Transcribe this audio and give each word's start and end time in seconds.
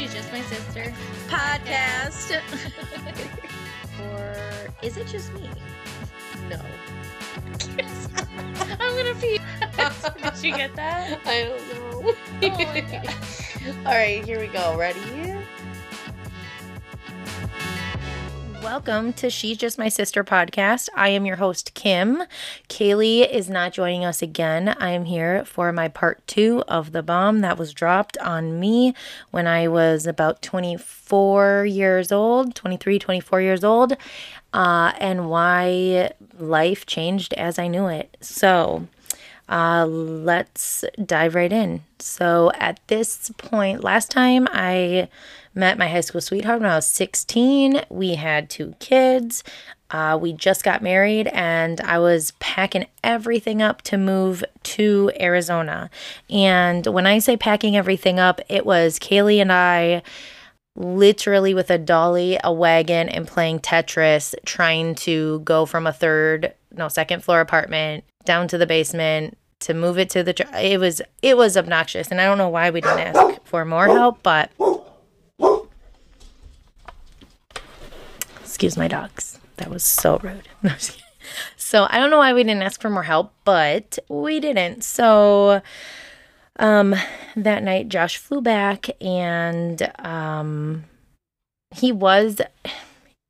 She's 0.00 0.14
Just 0.14 0.32
My 0.32 0.40
Sister 0.40 0.94
podcast. 1.28 2.40
or 4.14 4.34
is 4.80 4.96
it 4.96 5.06
just 5.06 5.30
me? 5.34 5.50
no, 6.48 6.56
I'm 8.80 8.96
gonna 8.96 9.14
pee. 9.16 9.38
Did 10.22 10.42
you 10.42 10.56
get 10.56 10.74
that? 10.76 11.20
I 11.26 11.44
don't 11.44 11.68
know. 11.68 12.14
Oh. 12.42 12.48
All 13.84 13.92
right, 13.92 14.24
here 14.24 14.40
we 14.40 14.46
go. 14.46 14.74
Ready? 14.74 15.29
Welcome 18.70 19.14
to 19.14 19.30
She's 19.30 19.56
Just 19.56 19.78
My 19.78 19.88
Sister 19.88 20.22
podcast. 20.22 20.88
I 20.94 21.08
am 21.08 21.26
your 21.26 21.34
host, 21.34 21.74
Kim. 21.74 22.22
Kaylee 22.68 23.28
is 23.28 23.50
not 23.50 23.72
joining 23.72 24.04
us 24.04 24.22
again. 24.22 24.68
I 24.78 24.90
am 24.90 25.06
here 25.06 25.44
for 25.44 25.72
my 25.72 25.88
part 25.88 26.24
two 26.28 26.62
of 26.68 26.92
the 26.92 27.02
bomb 27.02 27.40
that 27.40 27.58
was 27.58 27.74
dropped 27.74 28.16
on 28.18 28.60
me 28.60 28.94
when 29.32 29.48
I 29.48 29.66
was 29.66 30.06
about 30.06 30.40
24 30.40 31.66
years 31.68 32.12
old, 32.12 32.54
23, 32.54 33.00
24 33.00 33.40
years 33.40 33.64
old, 33.64 33.96
uh, 34.52 34.92
and 35.00 35.28
why 35.28 36.12
life 36.38 36.86
changed 36.86 37.34
as 37.34 37.58
I 37.58 37.66
knew 37.66 37.88
it. 37.88 38.16
So, 38.20 38.86
uh, 39.50 39.84
let's 39.84 40.84
dive 41.04 41.34
right 41.34 41.52
in. 41.52 41.82
So, 41.98 42.52
at 42.54 42.80
this 42.86 43.30
point, 43.36 43.82
last 43.82 44.10
time 44.10 44.46
I 44.52 45.08
met 45.54 45.76
my 45.76 45.88
high 45.88 46.02
school 46.02 46.20
sweetheart 46.20 46.60
when 46.60 46.70
I 46.70 46.76
was 46.76 46.86
16, 46.86 47.82
we 47.90 48.14
had 48.14 48.48
two 48.48 48.74
kids. 48.78 49.42
Uh, 49.90 50.16
we 50.20 50.32
just 50.32 50.62
got 50.62 50.82
married, 50.82 51.26
and 51.28 51.80
I 51.80 51.98
was 51.98 52.32
packing 52.38 52.86
everything 53.02 53.60
up 53.60 53.82
to 53.82 53.98
move 53.98 54.44
to 54.62 55.10
Arizona. 55.18 55.90
And 56.30 56.86
when 56.86 57.08
I 57.08 57.18
say 57.18 57.36
packing 57.36 57.76
everything 57.76 58.20
up, 58.20 58.40
it 58.48 58.64
was 58.64 59.00
Kaylee 59.00 59.42
and 59.42 59.52
I 59.52 60.02
literally 60.76 61.54
with 61.54 61.70
a 61.70 61.78
dolly, 61.78 62.38
a 62.44 62.52
wagon, 62.52 63.08
and 63.08 63.26
playing 63.26 63.58
Tetris, 63.58 64.36
trying 64.46 64.94
to 64.94 65.40
go 65.40 65.66
from 65.66 65.88
a 65.88 65.92
third, 65.92 66.54
no, 66.70 66.86
second 66.86 67.24
floor 67.24 67.40
apartment 67.40 68.04
down 68.24 68.46
to 68.46 68.58
the 68.58 68.66
basement 68.66 69.36
to 69.60 69.74
move 69.74 69.98
it 69.98 70.10
to 70.10 70.22
the. 70.22 70.34
It 70.60 70.78
was 70.78 71.02
it 71.22 71.36
was 71.36 71.56
obnoxious, 71.56 72.10
and 72.10 72.20
I 72.20 72.24
don't 72.24 72.38
know 72.38 72.48
why 72.48 72.70
we 72.70 72.80
didn't 72.80 73.16
ask 73.16 73.42
for 73.44 73.64
more 73.64 73.86
help, 73.86 74.22
but 74.22 74.50
excuse 78.40 78.76
my 78.76 78.88
dogs. 78.88 79.38
That 79.56 79.70
was 79.70 79.84
so 79.84 80.18
rude. 80.18 80.48
So 81.56 81.86
I 81.88 81.98
don't 81.98 82.10
know 82.10 82.18
why 82.18 82.32
we 82.32 82.42
didn't 82.42 82.62
ask 82.62 82.80
for 82.80 82.90
more 82.90 83.04
help, 83.04 83.32
but 83.44 83.98
we 84.08 84.40
didn't. 84.40 84.82
So 84.82 85.62
um 86.58 86.94
that 87.36 87.62
night 87.62 87.88
Josh 87.88 88.16
flew 88.16 88.40
back 88.40 88.88
and 89.00 89.90
um 90.00 90.84
he 91.74 91.92
was 91.92 92.40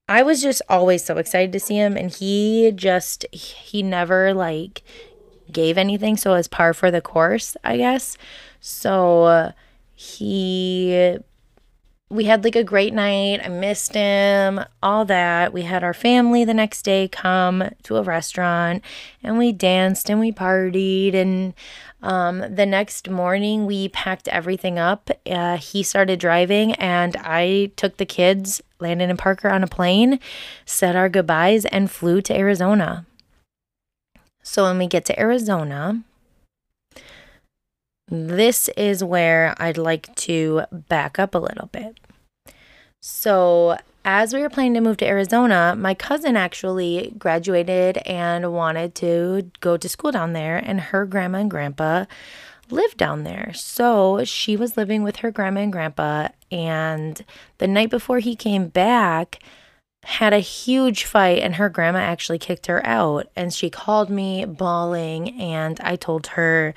I 0.08 0.22
was 0.22 0.42
just 0.42 0.62
always 0.68 1.04
so 1.04 1.18
excited 1.18 1.52
to 1.52 1.60
see 1.60 1.76
him 1.76 1.96
and 1.96 2.10
he 2.10 2.72
just 2.74 3.26
he 3.32 3.82
never 3.82 4.32
like 4.32 4.82
gave 5.50 5.76
anything 5.76 6.16
so 6.16 6.32
it 6.32 6.36
was 6.36 6.48
par 6.48 6.72
for 6.72 6.90
the 6.90 7.00
course, 7.00 7.56
I 7.62 7.76
guess. 7.76 8.16
So 8.60 9.52
he 9.94 11.18
we 12.10 12.24
had 12.24 12.42
like 12.42 12.56
a 12.56 12.64
great 12.64 12.92
night. 12.92 13.40
I 13.44 13.48
missed 13.48 13.94
him, 13.94 14.60
all 14.82 15.04
that. 15.04 15.52
We 15.52 15.62
had 15.62 15.84
our 15.84 15.94
family 15.94 16.44
the 16.44 16.52
next 16.52 16.82
day 16.82 17.06
come 17.06 17.70
to 17.84 17.96
a 17.96 18.02
restaurant 18.02 18.82
and 19.22 19.38
we 19.38 19.52
danced 19.52 20.10
and 20.10 20.18
we 20.18 20.32
partied. 20.32 21.14
And 21.14 21.54
um, 22.02 22.38
the 22.54 22.66
next 22.66 23.08
morning, 23.08 23.64
we 23.64 23.88
packed 23.90 24.26
everything 24.28 24.78
up. 24.78 25.10
Uh, 25.24 25.56
he 25.58 25.82
started 25.82 26.18
driving, 26.18 26.72
and 26.74 27.14
I 27.16 27.72
took 27.76 27.98
the 27.98 28.06
kids, 28.06 28.62
Landon 28.78 29.10
and 29.10 29.18
Parker, 29.18 29.50
on 29.50 29.62
a 29.62 29.66
plane, 29.66 30.18
said 30.64 30.96
our 30.96 31.10
goodbyes, 31.10 31.66
and 31.66 31.90
flew 31.90 32.22
to 32.22 32.34
Arizona. 32.34 33.04
So 34.42 34.64
when 34.64 34.78
we 34.78 34.86
get 34.86 35.04
to 35.06 35.20
Arizona, 35.20 36.02
this 38.08 38.68
is 38.76 39.04
where 39.04 39.54
I'd 39.58 39.78
like 39.78 40.14
to 40.16 40.62
back 40.72 41.18
up 41.18 41.34
a 41.34 41.38
little 41.38 41.68
bit. 41.68 41.98
So, 43.00 43.78
as 44.04 44.34
we 44.34 44.40
were 44.40 44.50
planning 44.50 44.74
to 44.74 44.80
move 44.80 44.98
to 44.98 45.06
Arizona, 45.06 45.74
my 45.76 45.94
cousin 45.94 46.36
actually 46.36 47.14
graduated 47.18 47.98
and 47.98 48.52
wanted 48.52 48.94
to 48.96 49.50
go 49.60 49.76
to 49.76 49.88
school 49.88 50.12
down 50.12 50.32
there, 50.32 50.56
and 50.56 50.80
her 50.80 51.06
grandma 51.06 51.38
and 51.38 51.50
grandpa 51.50 52.04
lived 52.68 52.96
down 52.98 53.24
there. 53.24 53.52
So, 53.54 54.24
she 54.24 54.56
was 54.56 54.76
living 54.76 55.02
with 55.02 55.16
her 55.16 55.30
grandma 55.30 55.60
and 55.60 55.72
grandpa, 55.72 56.28
and 56.50 57.24
the 57.58 57.68
night 57.68 57.90
before 57.90 58.18
he 58.18 58.36
came 58.36 58.68
back, 58.68 59.38
had 60.02 60.32
a 60.32 60.38
huge 60.38 61.04
fight 61.04 61.38
and 61.40 61.56
her 61.56 61.68
grandma 61.68 61.98
actually 61.98 62.38
kicked 62.38 62.66
her 62.66 62.84
out 62.86 63.28
and 63.36 63.52
she 63.52 63.68
called 63.68 64.08
me 64.08 64.44
bawling 64.44 65.40
and 65.40 65.78
I 65.80 65.96
told 65.96 66.28
her 66.28 66.74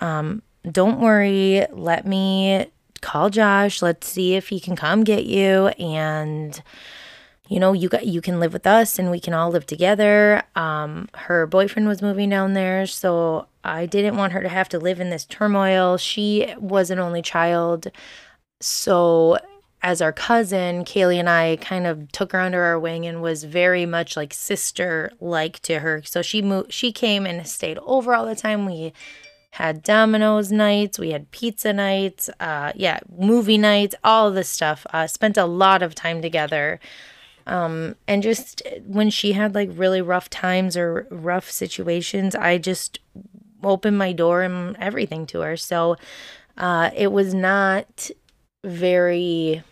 um 0.00 0.42
don't 0.70 0.98
worry, 0.98 1.66
let 1.72 2.06
me 2.06 2.66
call 3.02 3.28
Josh. 3.28 3.82
Let's 3.82 4.08
see 4.08 4.34
if 4.34 4.48
he 4.48 4.58
can 4.58 4.76
come 4.76 5.04
get 5.04 5.26
you 5.26 5.68
and 5.78 6.60
you 7.48 7.60
know, 7.60 7.74
you 7.74 7.90
got 7.90 8.06
you 8.06 8.22
can 8.22 8.40
live 8.40 8.54
with 8.54 8.66
us 8.66 8.98
and 8.98 9.10
we 9.10 9.20
can 9.20 9.34
all 9.34 9.50
live 9.50 9.66
together. 9.66 10.42
Um 10.54 11.08
her 11.14 11.46
boyfriend 11.46 11.88
was 11.88 12.02
moving 12.02 12.30
down 12.30 12.54
there, 12.54 12.86
so 12.86 13.48
I 13.62 13.86
didn't 13.86 14.16
want 14.16 14.32
her 14.32 14.42
to 14.42 14.48
have 14.48 14.68
to 14.70 14.78
live 14.78 15.00
in 15.00 15.10
this 15.10 15.24
turmoil. 15.26 15.98
She 15.98 16.54
was 16.58 16.90
an 16.90 16.98
only 16.98 17.20
child. 17.22 17.88
So 18.60 19.38
as 19.84 20.00
our 20.00 20.12
cousin, 20.12 20.82
Kaylee 20.82 21.18
and 21.18 21.28
I 21.28 21.56
kind 21.56 21.86
of 21.86 22.10
took 22.10 22.32
her 22.32 22.40
under 22.40 22.62
our 22.62 22.80
wing 22.80 23.04
and 23.04 23.20
was 23.20 23.44
very 23.44 23.84
much 23.84 24.16
like 24.16 24.32
sister 24.32 25.12
like 25.20 25.60
to 25.60 25.80
her. 25.80 26.02
So 26.02 26.22
she 26.22 26.40
moved 26.40 26.72
she 26.72 26.90
came 26.90 27.26
and 27.26 27.46
stayed 27.46 27.76
over 27.82 28.14
all 28.14 28.24
the 28.24 28.34
time. 28.34 28.64
We 28.64 28.94
had 29.50 29.82
Domino's 29.82 30.50
nights, 30.50 30.98
we 30.98 31.10
had 31.10 31.30
pizza 31.32 31.74
nights, 31.74 32.30
uh, 32.40 32.72
yeah, 32.74 33.00
movie 33.14 33.58
nights, 33.58 33.94
all 34.02 34.30
this 34.30 34.48
stuff. 34.48 34.86
Uh, 34.90 35.06
spent 35.06 35.36
a 35.36 35.44
lot 35.44 35.82
of 35.82 35.94
time 35.94 36.22
together. 36.22 36.80
Um, 37.46 37.94
and 38.08 38.22
just 38.22 38.62
when 38.86 39.10
she 39.10 39.32
had 39.32 39.54
like 39.54 39.68
really 39.74 40.00
rough 40.00 40.30
times 40.30 40.78
or 40.78 41.06
rough 41.10 41.50
situations, 41.50 42.34
I 42.34 42.56
just 42.56 43.00
opened 43.62 43.98
my 43.98 44.14
door 44.14 44.40
and 44.40 44.78
everything 44.78 45.26
to 45.26 45.40
her. 45.40 45.58
So 45.58 45.96
uh, 46.56 46.88
it 46.96 47.12
was 47.12 47.34
not 47.34 48.10
very 48.64 49.62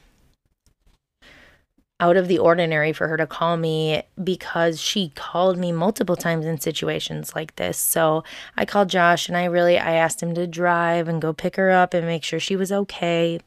out 2.03 2.17
of 2.17 2.27
the 2.27 2.37
ordinary 2.37 2.93
for 2.93 3.07
her 3.07 3.17
to 3.17 3.29
call 3.29 3.57
me 3.57 4.03
because 4.25 4.81
she 4.81 5.11
called 5.11 5.57
me 5.57 5.71
multiple 5.71 6.17
times 6.17 6.45
in 6.45 6.59
situations 6.59 7.33
like 7.37 7.55
this. 7.55 7.79
So 7.79 8.25
I 8.57 8.65
called 8.65 8.89
Josh 8.89 9.29
and 9.29 9.37
I 9.37 9.45
really 9.45 9.79
I 9.79 9.93
asked 9.93 10.21
him 10.21 10.35
to 10.35 10.49
drive 10.49 11.07
and 11.07 11.23
go 11.23 11.33
pick 11.33 11.55
her 11.55 11.71
up 11.71 11.95
and 11.95 12.05
make 12.05 12.25
sure 12.25 12.41
she 12.41 12.57
was 12.57 12.73
okay. 12.73 13.39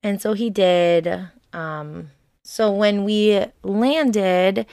And 0.00 0.22
so 0.22 0.32
he 0.34 0.48
did. 0.48 1.28
Um 1.52 2.10
so 2.44 2.72
when 2.72 3.02
we 3.02 3.46
landed, 3.64 4.64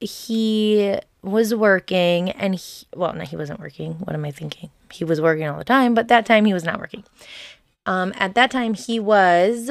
he 0.00 0.98
was 1.20 1.54
working 1.54 2.30
and 2.30 2.54
he 2.54 2.86
well, 2.96 3.12
no, 3.12 3.24
he 3.24 3.36
wasn't 3.36 3.60
working. 3.60 3.96
What 3.96 4.14
am 4.14 4.24
I 4.24 4.30
thinking? 4.30 4.70
He 4.90 5.04
was 5.04 5.20
working 5.20 5.46
all 5.46 5.58
the 5.58 5.64
time, 5.64 5.92
but 5.92 6.08
that 6.08 6.24
time 6.24 6.46
he 6.46 6.54
was 6.54 6.64
not 6.64 6.80
working. 6.80 7.04
Um 7.84 8.14
at 8.16 8.34
that 8.34 8.50
time 8.50 8.72
he 8.72 8.98
was 8.98 9.70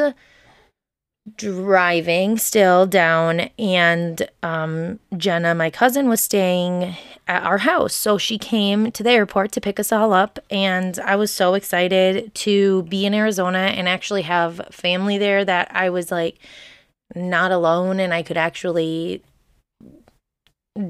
driving 1.38 2.38
still 2.38 2.86
down 2.86 3.50
and 3.58 4.30
um, 4.44 5.00
jenna 5.18 5.56
my 5.56 5.69
cousin 5.72 6.08
was 6.08 6.22
staying 6.22 6.96
at 7.28 7.41
our 7.41 7.58
house. 7.58 7.96
So 7.96 8.19
she 8.19 8.38
came 8.38 8.91
to 8.91 9.02
the 9.02 9.09
airport 9.09 9.52
to 9.53 9.62
pick 9.62 9.80
us 9.80 9.91
all 9.91 10.14
up 10.14 10.38
and 10.52 11.00
i 11.00 11.16
was 11.16 11.31
so 11.31 11.56
excited 11.56 12.34
to 12.35 12.84
be 12.84 13.05
in 13.05 13.16
arizona 13.16 13.58
and 13.76 13.90
actually 13.90 14.22
have 14.22 14.61
family 14.70 15.17
there 15.17 15.44
that 15.44 15.70
i 15.72 15.90
was 15.90 16.11
like 16.11 16.38
not 17.16 17.52
alone 17.52 17.99
and 17.99 18.14
i 18.14 18.22
could 18.22 18.38
actually 18.38 19.23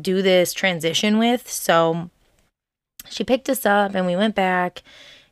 do 0.02 0.22
this 0.22 0.54
transition 0.54 1.18
with. 1.18 1.50
So 1.50 2.10
she 3.10 3.24
picked 3.24 3.50
us 3.50 3.66
up 3.66 3.96
and 3.96 4.06
we 4.06 4.16
went 4.16 4.36
back 4.36 4.82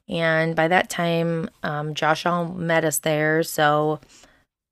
and 0.07 0.56
by 0.56 0.68
that 0.68 0.89
time 0.89 1.50
um, 1.63 1.94
josh 1.94 2.25
all 2.25 2.45
met 2.45 2.86
us 2.86 3.00
there. 3.00 3.44
So 3.44 4.00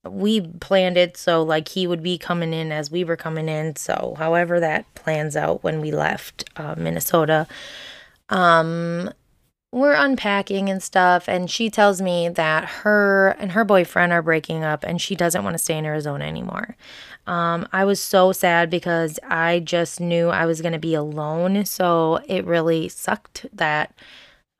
we 0.03 0.41
planned 0.41 0.97
it 0.97 1.15
so 1.15 1.43
like 1.43 1.67
he 1.69 1.85
would 1.85 2.01
be 2.01 2.17
coming 2.17 2.53
in 2.53 2.71
as 2.71 2.89
we 2.89 3.03
were 3.03 3.15
coming 3.15 3.47
in 3.47 3.75
so 3.75 4.15
however 4.17 4.59
that 4.59 4.91
plans 4.95 5.35
out 5.35 5.63
when 5.63 5.79
we 5.79 5.91
left 5.91 6.43
uh, 6.57 6.73
minnesota 6.77 7.47
um 8.29 9.09
we're 9.71 9.93
unpacking 9.93 10.69
and 10.69 10.83
stuff 10.83 11.29
and 11.29 11.49
she 11.49 11.69
tells 11.69 12.01
me 12.01 12.27
that 12.27 12.65
her 12.65 13.29
and 13.39 13.51
her 13.53 13.63
boyfriend 13.63 14.11
are 14.11 14.21
breaking 14.21 14.63
up 14.63 14.83
and 14.83 14.99
she 15.01 15.15
doesn't 15.15 15.43
want 15.43 15.53
to 15.53 15.59
stay 15.59 15.77
in 15.77 15.85
arizona 15.85 16.25
anymore. 16.25 16.75
Um, 17.27 17.67
i 17.71 17.85
was 17.85 18.01
so 18.01 18.31
sad 18.31 18.69
because 18.71 19.19
i 19.23 19.59
just 19.59 19.99
knew 19.99 20.29
i 20.29 20.45
was 20.45 20.61
going 20.61 20.73
to 20.73 20.79
be 20.79 20.95
alone 20.95 21.63
so 21.65 22.19
it 22.27 22.45
really 22.45 22.89
sucked 22.89 23.45
that 23.53 23.93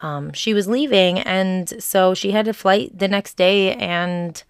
um, 0.02 0.34
she 0.34 0.54
was 0.54 0.68
leaving 0.68 1.20
and 1.20 1.82
so 1.84 2.14
she 2.14 2.32
had 2.32 2.48
a 2.48 2.54
flight 2.54 2.98
the 2.98 3.08
next 3.08 3.36
day 3.36 3.76
and 3.76 4.44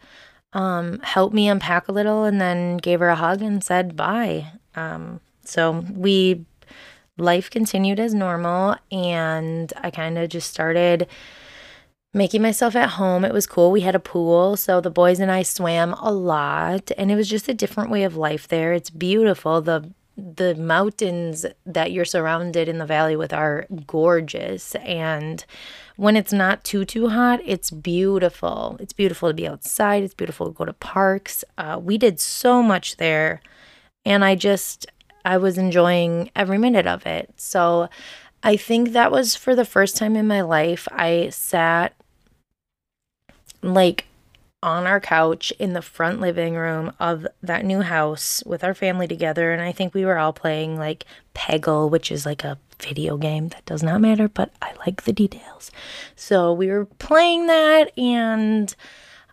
um, 0.53 0.99
helped 0.99 1.33
me 1.33 1.47
unpack 1.47 1.87
a 1.87 1.91
little 1.91 2.23
and 2.23 2.39
then 2.41 2.77
gave 2.77 2.99
her 2.99 3.09
a 3.09 3.15
hug 3.15 3.41
and 3.41 3.63
said 3.63 3.95
bye. 3.95 4.51
Um, 4.75 5.19
so 5.43 5.85
we, 5.93 6.45
life 7.17 7.49
continued 7.49 7.99
as 7.99 8.13
normal 8.13 8.75
and 8.91 9.71
I 9.81 9.91
kind 9.91 10.17
of 10.17 10.29
just 10.29 10.49
started 10.49 11.07
making 12.13 12.41
myself 12.41 12.75
at 12.75 12.91
home. 12.91 13.23
It 13.23 13.33
was 13.33 13.47
cool. 13.47 13.71
We 13.71 13.81
had 13.81 13.95
a 13.95 13.99
pool, 13.99 14.57
so 14.57 14.81
the 14.81 14.89
boys 14.89 15.19
and 15.19 15.31
I 15.31 15.43
swam 15.43 15.93
a 15.93 16.11
lot, 16.11 16.91
and 16.97 17.11
it 17.11 17.15
was 17.15 17.29
just 17.29 17.47
a 17.47 17.53
different 17.53 17.89
way 17.89 18.03
of 18.03 18.17
life 18.17 18.47
there. 18.47 18.73
It's 18.73 18.89
beautiful. 18.89 19.61
The 19.61 19.89
the 20.17 20.53
mountains 20.55 21.45
that 21.65 21.93
you're 21.93 22.05
surrounded 22.05 22.67
in 22.67 22.77
the 22.77 22.85
valley 22.85 23.15
with 23.15 23.33
are 23.33 23.65
gorgeous 23.87 24.75
and 24.75 25.45
when 26.01 26.17
it's 26.17 26.33
not 26.33 26.63
too 26.63 26.83
too 26.83 27.09
hot 27.09 27.39
it's 27.45 27.69
beautiful. 27.69 28.75
It's 28.79 28.91
beautiful 28.91 29.29
to 29.29 29.35
be 29.35 29.47
outside. 29.47 30.01
It's 30.01 30.15
beautiful 30.15 30.47
to 30.47 30.51
go 30.51 30.65
to 30.65 30.73
parks. 30.73 31.43
Uh, 31.59 31.79
we 31.79 31.99
did 31.99 32.19
so 32.19 32.63
much 32.63 32.97
there 32.97 33.39
and 34.03 34.25
i 34.25 34.33
just 34.33 34.87
i 35.23 35.37
was 35.37 35.59
enjoying 35.59 36.31
every 36.35 36.57
minute 36.57 36.87
of 36.87 37.05
it. 37.05 37.31
So 37.37 37.87
i 38.41 38.57
think 38.57 38.93
that 38.93 39.11
was 39.11 39.35
for 39.35 39.55
the 39.55 39.63
first 39.63 39.95
time 39.95 40.15
in 40.15 40.25
my 40.25 40.41
life 40.41 40.87
i 40.91 41.29
sat 41.29 41.93
like 43.61 44.05
on 44.63 44.87
our 44.87 44.99
couch 44.99 45.53
in 45.59 45.73
the 45.73 45.83
front 45.83 46.19
living 46.19 46.55
room 46.55 46.93
of 46.99 47.27
that 47.43 47.63
new 47.63 47.81
house 47.81 48.43
with 48.45 48.63
our 48.63 48.73
family 48.75 49.07
together. 49.07 49.51
And 49.51 49.61
I 49.61 49.71
think 49.71 49.93
we 49.93 50.05
were 50.05 50.19
all 50.19 50.33
playing 50.33 50.77
like 50.77 51.05
Peggle, 51.33 51.89
which 51.89 52.11
is 52.11 52.25
like 52.25 52.43
a 52.43 52.59
video 52.81 53.17
game 53.17 53.49
that 53.49 53.65
does 53.65 53.83
not 53.83 54.01
matter, 54.01 54.27
but 54.27 54.51
I 54.61 54.73
like 54.85 55.03
the 55.03 55.13
details. 55.13 55.71
So 56.15 56.53
we 56.53 56.67
were 56.67 56.85
playing 56.85 57.47
that 57.47 57.97
and 57.97 58.73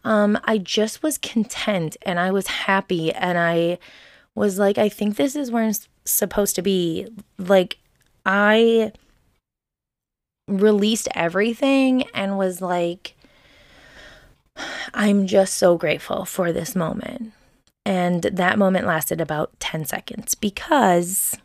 um, 0.05 0.39
I 0.45 0.59
just 0.59 1.03
was 1.03 1.19
content 1.19 1.97
and 2.03 2.19
I 2.19 2.31
was 2.31 2.47
happy. 2.47 3.13
And 3.13 3.39
I 3.39 3.79
was 4.35 4.59
like, 4.59 4.79
I 4.79 4.89
think 4.89 5.17
this 5.17 5.37
is 5.37 5.51
where 5.51 5.65
I'm 5.65 5.75
supposed 6.05 6.55
to 6.57 6.63
be. 6.63 7.09
Like, 7.39 7.79
I 8.25 8.93
released 10.47 11.09
everything 11.15 12.05
and 12.15 12.39
was 12.39 12.61
like, 12.61 13.17
I'm 14.95 15.27
just 15.27 15.55
so 15.55 15.77
grateful 15.77 16.25
for 16.25 16.53
this 16.53 16.75
moment. 16.75 17.33
And 17.85 18.23
that 18.23 18.59
moment 18.59 18.87
lasted 18.87 19.21
about 19.21 19.59
10 19.61 19.85
seconds 19.85 20.35
because 20.35 21.37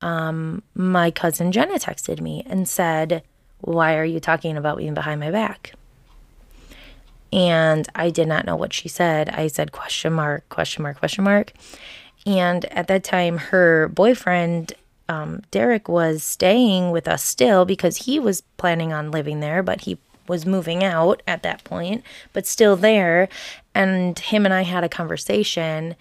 um, 0.00 0.62
my 0.74 1.10
cousin 1.10 1.52
Jenna 1.52 1.74
texted 1.74 2.20
me 2.20 2.42
and 2.46 2.68
said, 2.68 3.22
Why 3.60 3.96
are 3.96 4.04
you 4.04 4.20
talking 4.20 4.56
about 4.56 4.78
me 4.78 4.90
behind 4.90 5.20
my 5.20 5.30
back? 5.30 5.74
And 7.32 7.86
I 7.94 8.10
did 8.10 8.28
not 8.28 8.46
know 8.46 8.56
what 8.56 8.72
she 8.72 8.88
said. 8.88 9.28
I 9.30 9.48
said, 9.48 9.72
question 9.72 10.12
mark, 10.12 10.48
question 10.48 10.82
mark, 10.82 10.98
question 10.98 11.24
mark. 11.24 11.52
And 12.26 12.64
at 12.66 12.88
that 12.88 13.04
time, 13.04 13.38
her 13.38 13.88
boyfriend, 13.88 14.72
um, 15.08 15.42
Derek, 15.50 15.88
was 15.88 16.22
staying 16.22 16.90
with 16.90 17.06
us 17.06 17.22
still 17.22 17.64
because 17.64 17.98
he 17.98 18.18
was 18.18 18.42
planning 18.56 18.92
on 18.92 19.10
living 19.10 19.40
there, 19.40 19.62
but 19.62 19.82
he 19.82 19.98
was 20.26 20.46
moving 20.46 20.84
out 20.84 21.22
at 21.26 21.42
that 21.42 21.64
point, 21.64 22.02
but 22.32 22.46
still 22.46 22.76
there. 22.76 23.28
And 23.74 24.18
him 24.18 24.44
and 24.44 24.52
I 24.52 24.62
had 24.62 24.84
a 24.84 24.88
conversation, 24.88 25.96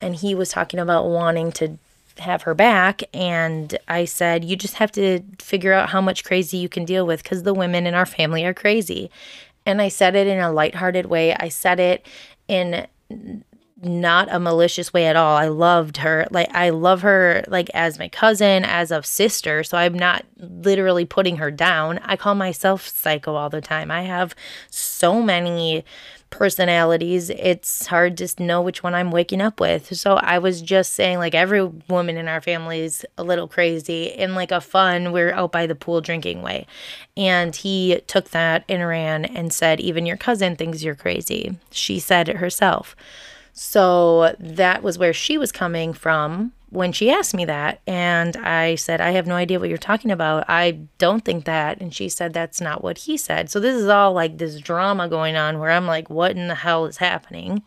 and 0.00 0.16
he 0.16 0.34
was 0.34 0.50
talking 0.50 0.78
about 0.80 1.06
wanting 1.06 1.52
to 1.52 1.78
have 2.18 2.42
her 2.42 2.54
back. 2.54 3.02
And 3.14 3.76
I 3.88 4.04
said, 4.04 4.44
You 4.44 4.56
just 4.56 4.74
have 4.74 4.92
to 4.92 5.20
figure 5.38 5.72
out 5.72 5.90
how 5.90 6.00
much 6.00 6.24
crazy 6.24 6.58
you 6.58 6.68
can 6.68 6.84
deal 6.84 7.06
with 7.06 7.22
because 7.22 7.42
the 7.42 7.54
women 7.54 7.86
in 7.86 7.94
our 7.94 8.06
family 8.06 8.44
are 8.44 8.54
crazy. 8.54 9.10
And 9.64 9.80
I 9.80 9.88
said 9.88 10.16
it 10.16 10.26
in 10.26 10.40
a 10.40 10.52
lighthearted 10.52 11.06
way. 11.06 11.34
I 11.34 11.48
said 11.48 11.78
it 11.78 12.06
in 12.48 12.86
not 13.82 14.28
a 14.30 14.38
malicious 14.38 14.92
way 14.92 15.06
at 15.06 15.16
all. 15.16 15.36
I 15.36 15.48
loved 15.48 15.98
her. 15.98 16.26
Like 16.30 16.48
I 16.54 16.70
love 16.70 17.02
her 17.02 17.44
like 17.48 17.68
as 17.74 17.98
my 17.98 18.08
cousin, 18.08 18.64
as 18.64 18.90
a 18.90 19.02
sister. 19.02 19.64
So 19.64 19.76
I'm 19.76 19.94
not 19.94 20.24
literally 20.38 21.04
putting 21.04 21.36
her 21.36 21.50
down. 21.50 21.98
I 22.04 22.16
call 22.16 22.36
myself 22.36 22.86
psycho 22.86 23.34
all 23.34 23.50
the 23.50 23.60
time. 23.60 23.90
I 23.90 24.02
have 24.02 24.34
so 24.70 25.20
many 25.20 25.84
personalities. 26.32 27.30
It's 27.30 27.86
hard 27.86 28.16
to 28.16 28.42
know 28.42 28.60
which 28.60 28.82
one 28.82 28.94
I'm 28.94 29.12
waking 29.12 29.40
up 29.40 29.60
with. 29.60 29.96
So 29.96 30.14
I 30.14 30.38
was 30.38 30.60
just 30.60 30.94
saying 30.94 31.18
like 31.18 31.36
every 31.36 31.62
woman 31.62 32.16
in 32.16 32.26
our 32.26 32.40
family 32.40 32.80
is 32.80 33.06
a 33.16 33.22
little 33.22 33.46
crazy 33.46 34.06
in 34.06 34.34
like 34.34 34.50
a 34.50 34.60
fun, 34.60 35.12
we're 35.12 35.32
out 35.32 35.52
by 35.52 35.66
the 35.66 35.76
pool 35.76 36.00
drinking 36.00 36.42
way. 36.42 36.66
And 37.16 37.54
he 37.54 38.02
took 38.08 38.30
that 38.30 38.64
and 38.68 38.84
ran 38.84 39.24
and 39.24 39.52
said 39.52 39.78
even 39.78 40.06
your 40.06 40.16
cousin 40.16 40.56
thinks 40.56 40.82
you're 40.82 40.96
crazy. 40.96 41.56
She 41.70 42.00
said 42.00 42.28
it 42.28 42.36
herself. 42.36 42.96
So 43.52 44.34
that 44.40 44.82
was 44.82 44.98
where 44.98 45.12
she 45.12 45.38
was 45.38 45.52
coming 45.52 45.92
from 45.92 46.52
when 46.72 46.90
she 46.90 47.10
asked 47.10 47.34
me 47.34 47.44
that. 47.44 47.80
And 47.86 48.36
I 48.36 48.76
said, 48.76 49.00
I 49.00 49.10
have 49.10 49.26
no 49.26 49.34
idea 49.34 49.60
what 49.60 49.68
you're 49.68 49.78
talking 49.78 50.10
about. 50.10 50.44
I 50.48 50.80
don't 50.98 51.24
think 51.24 51.44
that. 51.44 51.80
And 51.80 51.94
she 51.94 52.08
said, 52.08 52.32
That's 52.32 52.60
not 52.60 52.82
what 52.82 52.98
he 52.98 53.16
said. 53.16 53.50
So 53.50 53.60
this 53.60 53.76
is 53.76 53.88
all 53.88 54.12
like 54.12 54.38
this 54.38 54.58
drama 54.58 55.08
going 55.08 55.36
on 55.36 55.58
where 55.58 55.70
I'm 55.70 55.86
like, 55.86 56.08
What 56.08 56.32
in 56.32 56.48
the 56.48 56.54
hell 56.54 56.86
is 56.86 56.96
happening? 56.96 57.62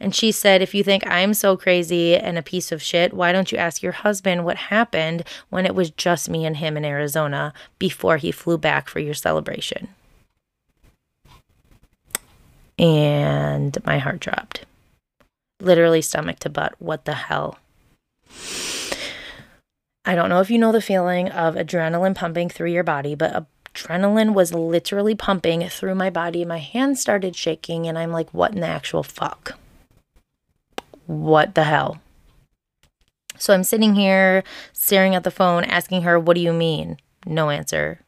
And 0.00 0.14
she 0.14 0.32
said, 0.32 0.62
If 0.62 0.74
you 0.74 0.82
think 0.82 1.06
I'm 1.06 1.34
so 1.34 1.56
crazy 1.56 2.16
and 2.16 2.38
a 2.38 2.42
piece 2.42 2.72
of 2.72 2.82
shit, 2.82 3.12
why 3.12 3.32
don't 3.32 3.52
you 3.52 3.58
ask 3.58 3.82
your 3.82 3.92
husband 3.92 4.44
what 4.44 4.56
happened 4.56 5.24
when 5.50 5.66
it 5.66 5.74
was 5.74 5.90
just 5.90 6.30
me 6.30 6.46
and 6.46 6.56
him 6.56 6.76
in 6.76 6.84
Arizona 6.84 7.52
before 7.78 8.16
he 8.16 8.32
flew 8.32 8.56
back 8.56 8.88
for 8.88 9.00
your 9.00 9.14
celebration? 9.14 9.88
And 12.78 13.76
my 13.84 13.98
heart 13.98 14.20
dropped 14.20 14.64
literally 15.60 16.00
stomach 16.00 16.38
to 16.40 16.48
butt. 16.48 16.74
What 16.78 17.04
the 17.04 17.12
hell? 17.12 17.58
I 20.04 20.14
don't 20.14 20.28
know 20.28 20.40
if 20.40 20.50
you 20.50 20.58
know 20.58 20.72
the 20.72 20.80
feeling 20.80 21.28
of 21.28 21.54
adrenaline 21.54 22.14
pumping 22.14 22.48
through 22.48 22.70
your 22.70 22.82
body, 22.82 23.14
but 23.14 23.46
adrenaline 23.74 24.34
was 24.34 24.52
literally 24.52 25.14
pumping 25.14 25.68
through 25.68 25.94
my 25.94 26.10
body. 26.10 26.44
My 26.44 26.58
hands 26.58 27.00
started 27.00 27.36
shaking, 27.36 27.86
and 27.86 27.98
I'm 27.98 28.10
like, 28.10 28.30
what 28.32 28.54
in 28.54 28.60
the 28.60 28.66
actual 28.66 29.02
fuck? 29.02 29.58
What 31.06 31.54
the 31.54 31.64
hell? 31.64 32.00
So 33.36 33.54
I'm 33.54 33.64
sitting 33.64 33.94
here 33.94 34.44
staring 34.72 35.14
at 35.14 35.24
the 35.24 35.30
phone, 35.30 35.64
asking 35.64 36.02
her, 36.02 36.20
What 36.20 36.34
do 36.34 36.40
you 36.40 36.52
mean? 36.52 36.98
No 37.26 37.50
answer. 37.50 38.00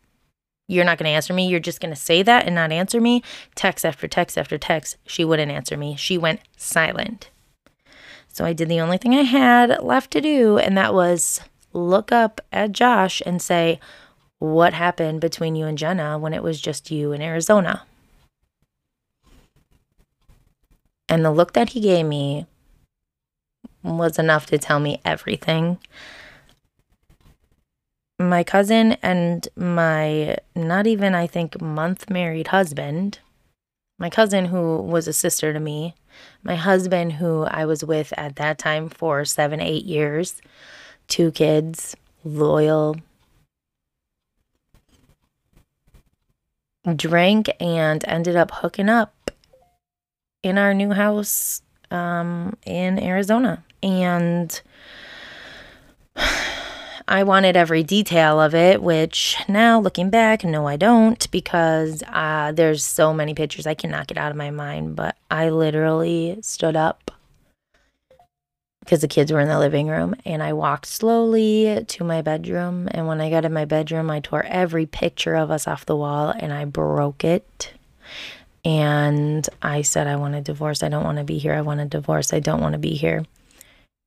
You're 0.68 0.84
not 0.84 0.98
going 0.98 1.08
to 1.08 1.14
answer 1.14 1.32
me. 1.34 1.48
You're 1.48 1.58
just 1.58 1.80
going 1.80 1.92
to 1.92 2.00
say 2.00 2.22
that 2.22 2.46
and 2.46 2.54
not 2.54 2.70
answer 2.70 3.00
me. 3.00 3.22
Text 3.54 3.84
after 3.84 4.06
text 4.06 4.38
after 4.38 4.56
text. 4.56 4.96
She 5.06 5.24
wouldn't 5.24 5.50
answer 5.50 5.76
me. 5.76 5.96
She 5.96 6.16
went 6.16 6.40
silent. 6.56 7.30
So 8.32 8.46
I 8.46 8.54
did 8.54 8.68
the 8.68 8.80
only 8.80 8.96
thing 8.96 9.14
I 9.14 9.22
had 9.22 9.82
left 9.82 10.10
to 10.12 10.20
do, 10.20 10.56
and 10.56 10.76
that 10.78 10.94
was 10.94 11.42
look 11.74 12.10
up 12.10 12.40
at 12.50 12.72
Josh 12.72 13.20
and 13.26 13.42
say, 13.42 13.78
What 14.38 14.72
happened 14.72 15.20
between 15.20 15.54
you 15.54 15.66
and 15.66 15.76
Jenna 15.76 16.18
when 16.18 16.32
it 16.32 16.42
was 16.42 16.60
just 16.60 16.90
you 16.90 17.12
in 17.12 17.20
Arizona? 17.20 17.82
And 21.10 21.22
the 21.22 21.30
look 21.30 21.52
that 21.52 21.70
he 21.70 21.80
gave 21.80 22.06
me 22.06 22.46
was 23.82 24.18
enough 24.18 24.46
to 24.46 24.56
tell 24.56 24.80
me 24.80 25.00
everything. 25.04 25.78
My 28.18 28.44
cousin 28.44 28.92
and 29.02 29.46
my 29.56 30.38
not 30.54 30.86
even, 30.86 31.14
I 31.14 31.26
think, 31.26 31.60
month 31.60 32.08
married 32.08 32.48
husband, 32.48 33.18
my 33.98 34.08
cousin 34.08 34.46
who 34.46 34.78
was 34.78 35.06
a 35.06 35.12
sister 35.12 35.52
to 35.52 35.60
me, 35.60 35.94
my 36.42 36.56
husband, 36.56 37.14
who 37.14 37.42
I 37.42 37.64
was 37.64 37.84
with 37.84 38.12
at 38.16 38.36
that 38.36 38.58
time 38.58 38.88
for 38.88 39.24
seven, 39.24 39.60
eight 39.60 39.84
years, 39.84 40.40
two 41.08 41.30
kids, 41.30 41.96
loyal, 42.24 42.96
drank 46.96 47.48
and 47.60 48.04
ended 48.08 48.36
up 48.36 48.50
hooking 48.50 48.88
up 48.88 49.30
in 50.42 50.58
our 50.58 50.74
new 50.74 50.90
house 50.90 51.62
um, 51.90 52.56
in 52.66 52.98
Arizona. 52.98 53.62
And 53.82 54.60
I 57.08 57.24
wanted 57.24 57.56
every 57.56 57.82
detail 57.82 58.40
of 58.40 58.54
it, 58.54 58.82
which 58.82 59.36
now 59.48 59.80
looking 59.80 60.10
back, 60.10 60.44
no, 60.44 60.66
I 60.66 60.76
don't, 60.76 61.30
because 61.30 62.02
uh, 62.06 62.52
there's 62.52 62.84
so 62.84 63.12
many 63.12 63.34
pictures 63.34 63.66
I 63.66 63.74
cannot 63.74 64.06
get 64.06 64.18
out 64.18 64.30
of 64.30 64.36
my 64.36 64.50
mind. 64.50 64.96
But 64.96 65.16
I 65.30 65.50
literally 65.50 66.38
stood 66.42 66.76
up 66.76 67.10
because 68.80 69.00
the 69.00 69.08
kids 69.08 69.32
were 69.32 69.40
in 69.40 69.48
the 69.48 69.58
living 69.58 69.88
room 69.88 70.14
and 70.24 70.42
I 70.42 70.52
walked 70.52 70.86
slowly 70.86 71.84
to 71.86 72.04
my 72.04 72.22
bedroom. 72.22 72.88
And 72.90 73.06
when 73.06 73.20
I 73.20 73.30
got 73.30 73.44
in 73.44 73.52
my 73.52 73.64
bedroom, 73.64 74.10
I 74.10 74.20
tore 74.20 74.44
every 74.44 74.86
picture 74.86 75.34
of 75.34 75.50
us 75.50 75.68
off 75.68 75.86
the 75.86 75.96
wall 75.96 76.34
and 76.36 76.52
I 76.52 76.64
broke 76.64 77.24
it. 77.24 77.72
And 78.64 79.48
I 79.60 79.82
said, 79.82 80.06
I 80.06 80.16
want 80.16 80.34
a 80.34 80.40
divorce. 80.40 80.82
I 80.82 80.88
don't 80.88 81.04
want 81.04 81.18
to 81.18 81.24
be 81.24 81.38
here. 81.38 81.54
I 81.54 81.62
want 81.62 81.80
a 81.80 81.84
divorce. 81.84 82.32
I 82.32 82.40
don't 82.40 82.60
want 82.60 82.74
to 82.74 82.78
be 82.78 82.94
here. 82.94 83.24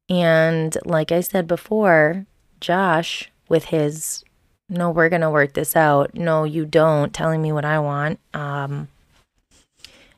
And 0.09 0.77
like 0.85 1.11
I 1.11 1.21
said 1.21 1.47
before, 1.47 2.25
Josh 2.59 3.31
with 3.49 3.65
his 3.65 4.23
no, 4.67 4.89
we're 4.89 5.09
going 5.09 5.21
to 5.21 5.29
work 5.29 5.53
this 5.53 5.75
out. 5.75 6.15
No, 6.15 6.43
you 6.43 6.65
don't 6.65 7.13
telling 7.13 7.41
me 7.41 7.51
what 7.51 7.65
I 7.65 7.79
want. 7.79 8.19
Um, 8.33 8.87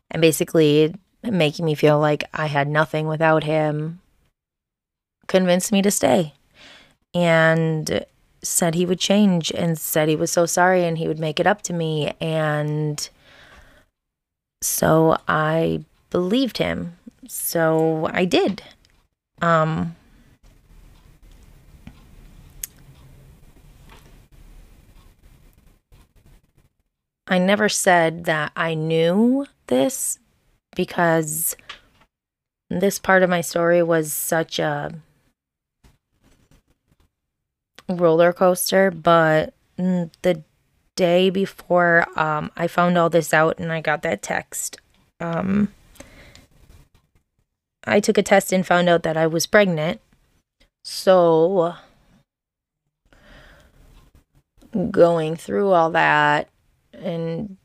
and 0.10 0.22
basically 0.22 0.96
making 1.22 1.66
me 1.66 1.76
feel 1.76 2.00
like 2.00 2.24
I 2.34 2.46
had 2.46 2.68
nothing 2.68 3.08
without 3.08 3.44
him, 3.44 4.00
convinced 5.28 5.72
me 5.72 5.82
to 5.82 5.92
stay 5.92 6.34
and 7.14 8.06
said 8.42 8.76
he 8.76 8.86
would 8.86 9.00
change 9.00 9.52
and 9.52 9.78
said 9.78 10.08
he 10.08 10.16
was 10.16 10.32
so 10.32 10.46
sorry 10.46 10.86
and 10.86 10.98
he 10.98 11.08
would 11.08 11.20
make 11.20 11.40
it 11.40 11.48
up 11.48 11.62
to 11.64 11.74
me. 11.74 12.14
And 12.22 13.10
so 14.62 15.18
I 15.28 15.84
believed 16.10 16.58
him. 16.58 16.98
So 17.28 18.10
I 18.14 18.24
did. 18.24 18.64
Um, 19.42 19.96
I 27.28 27.40
never 27.40 27.68
said 27.68 28.24
that 28.26 28.52
I 28.56 28.74
knew 28.74 29.48
this 29.68 30.20
because 30.76 31.58
this 32.70 33.00
part 33.00 33.24
of 33.24 33.30
my 33.30 33.42
story 33.42 33.84
was 33.84 34.14
such 34.14 34.60
a 34.60 34.94
roller 37.90 38.32
coaster, 38.32 38.92
but 38.92 39.54
the 39.78 40.44
day 40.96 41.30
before 41.30 42.08
um, 42.18 42.52
I 42.56 42.68
found 42.68 42.98
all 42.98 43.10
this 43.10 43.34
out 43.34 43.60
and 43.60 43.72
I 43.72 43.82
got 43.82 44.04
that 44.04 44.22
text, 44.22 44.80
um, 45.20 45.74
I 47.86 48.00
took 48.00 48.18
a 48.18 48.24
test 48.24 48.54
and 48.54 48.66
found 48.66 48.90
out 48.90 49.04
that 49.04 49.18
I 49.18 49.28
was 49.28 49.46
pregnant. 49.46 50.02
So, 50.84 51.76
going 54.92 55.36
through 55.36 55.72
all 55.72 55.90
that, 55.92 56.50
and 56.98 57.58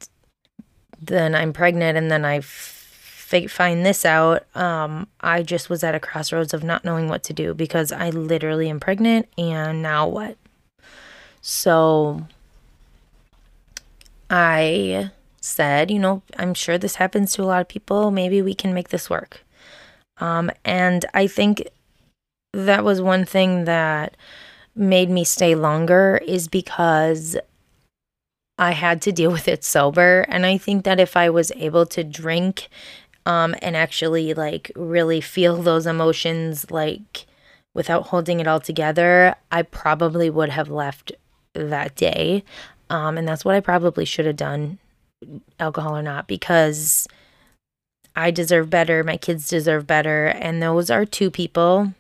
then 1.01 1.35
I'm 1.35 1.53
pregnant, 1.53 1.99
and 1.99 2.11
then 2.11 2.25
I 2.25 2.37
f- 2.37 3.49
find 3.49 3.85
this 3.85 4.05
out. 4.05 4.45
Um, 4.55 5.09
I 5.21 5.43
just 5.43 5.71
was 5.71 5.83
at 5.83 5.95
a 5.95 6.01
crossroads 6.01 6.53
of 6.53 6.63
not 6.63 6.85
knowing 6.85 7.09
what 7.09 7.25
to 7.25 7.33
do 7.33 7.55
because 7.55 7.91
I 7.91 8.11
literally 8.11 8.69
am 8.69 8.81
pregnant, 8.81 9.29
and 9.39 9.83
now 9.83 10.07
what? 10.07 10.37
So, 11.41 12.27
I 14.31 15.11
said, 15.41 15.91
you 15.91 15.99
know, 15.99 16.23
I'm 16.39 16.55
sure 16.55 16.79
this 16.79 16.97
happens 16.97 17.33
to 17.33 17.43
a 17.43 17.45
lot 17.45 17.61
of 17.61 17.69
people. 17.69 18.11
Maybe 18.11 18.41
we 18.43 18.55
can 18.55 18.73
make 18.73 18.89
this 18.89 19.11
work. 19.11 19.45
Um, 20.19 20.51
and 20.65 21.05
I 21.15 21.27
think 21.27 21.69
that 22.53 22.85
was 22.85 23.03
one 23.03 23.25
thing 23.25 23.65
that 23.65 24.17
made 24.75 25.11
me 25.11 25.25
stay 25.25 25.55
longer 25.55 26.21
is 26.27 26.49
because 26.49 27.37
I 28.63 28.71
had 28.71 29.03
to 29.03 29.13
deal 29.13 29.33
with 29.33 29.49
it 29.49 29.65
sober. 29.65 30.25
And 30.29 30.47
I 30.47 30.57
think 30.57 30.85
that 30.85 31.01
if 31.01 31.17
I 31.17 31.31
was 31.31 31.51
able 31.57 31.85
to 31.87 32.05
drink 32.05 32.69
um, 33.27 33.57
and 33.61 33.77
actually 33.77 34.35
like 34.35 34.71
really 34.77 35.21
feel 35.21 35.57
those 35.57 35.85
emotions 35.85 36.71
like 36.71 37.27
without 37.75 38.07
holding 38.07 38.39
it 38.39 38.47
all 38.47 38.61
together, 38.61 39.35
I 39.51 39.63
probably 39.63 40.31
would 40.31 40.51
have 40.51 40.71
left 40.71 41.11
that 41.55 41.97
day. 41.97 42.45
Um, 42.89 43.19
and 43.19 43.27
that's 43.27 43.45
what 43.45 43.57
I 43.57 43.61
probably 43.61 44.05
should 44.05 44.27
have 44.27 44.37
done, 44.37 44.79
alcohol 45.59 45.97
or 45.97 46.03
not, 46.03 46.29
because 46.29 47.09
I 48.15 48.31
deserve 48.31 48.71
better, 48.71 49.03
my 49.03 49.17
kids 49.17 49.49
deserve 49.49 49.89
better. 49.89 50.27
And 50.29 50.63
those 50.63 50.89
are 50.89 51.05
two 51.05 51.33
people 51.33 51.95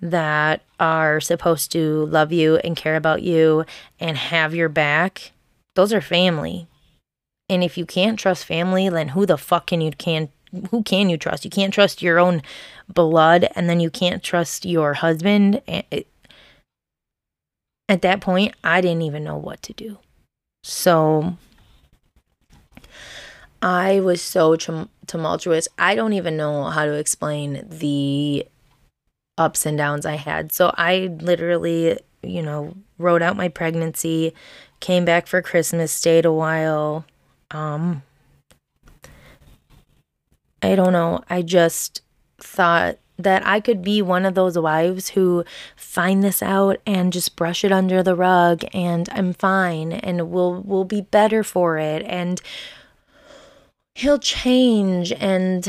that 0.00 0.62
are 0.78 1.20
supposed 1.20 1.70
to 1.72 2.06
love 2.06 2.32
you 2.32 2.56
and 2.56 2.74
care 2.74 2.96
about 2.96 3.22
you 3.22 3.66
and 3.98 4.16
have 4.16 4.54
your 4.54 4.70
back. 4.70 5.32
Those 5.80 5.94
are 5.94 6.02
family. 6.02 6.66
And 7.48 7.64
if 7.64 7.78
you 7.78 7.86
can't 7.86 8.18
trust 8.18 8.44
family, 8.44 8.90
then 8.90 9.08
who 9.08 9.24
the 9.24 9.38
fuck 9.38 9.68
can 9.68 9.80
you 9.80 9.92
can 9.92 10.28
who 10.70 10.82
can 10.82 11.08
you 11.08 11.16
trust? 11.16 11.42
You 11.42 11.50
can't 11.50 11.72
trust 11.72 12.02
your 12.02 12.18
own 12.18 12.42
blood 12.86 13.48
and 13.56 13.66
then 13.66 13.80
you 13.80 13.88
can't 13.88 14.22
trust 14.22 14.66
your 14.66 14.92
husband. 14.92 15.62
At 17.88 18.02
that 18.02 18.20
point, 18.20 18.54
I 18.62 18.82
didn't 18.82 19.00
even 19.00 19.24
know 19.24 19.38
what 19.38 19.62
to 19.62 19.72
do. 19.72 19.96
So 20.64 21.38
I 23.62 24.00
was 24.00 24.20
so 24.20 24.54
tumultuous. 25.06 25.66
I 25.78 25.94
don't 25.94 26.12
even 26.12 26.36
know 26.36 26.64
how 26.64 26.84
to 26.84 26.92
explain 26.92 27.64
the 27.66 28.46
ups 29.38 29.64
and 29.64 29.78
downs 29.78 30.04
I 30.04 30.16
had. 30.16 30.52
So 30.52 30.74
I 30.76 31.16
literally, 31.22 31.98
you 32.22 32.42
know, 32.42 32.74
wrote 32.98 33.22
out 33.22 33.38
my 33.38 33.48
pregnancy, 33.48 34.34
came 34.80 35.04
back 35.04 35.26
for 35.26 35.42
Christmas, 35.42 35.92
stayed 35.92 36.24
a 36.24 36.32
while. 36.32 37.04
Um 37.50 38.02
I 40.62 40.74
don't 40.74 40.92
know. 40.92 41.22
I 41.30 41.42
just 41.42 42.02
thought 42.38 42.98
that 43.18 43.46
I 43.46 43.60
could 43.60 43.82
be 43.82 44.02
one 44.02 44.24
of 44.24 44.34
those 44.34 44.58
wives 44.58 45.10
who 45.10 45.44
find 45.76 46.22
this 46.22 46.42
out 46.42 46.78
and 46.86 47.12
just 47.12 47.36
brush 47.36 47.64
it 47.64 47.72
under 47.72 48.02
the 48.02 48.14
rug 48.14 48.64
and 48.72 49.08
I'm 49.12 49.32
fine 49.32 49.92
and 49.92 50.30
we'll 50.30 50.62
we'll 50.62 50.84
be 50.84 51.02
better 51.02 51.44
for 51.44 51.78
it 51.78 52.02
and 52.06 52.40
he'll 53.94 54.18
change 54.18 55.12
and 55.12 55.68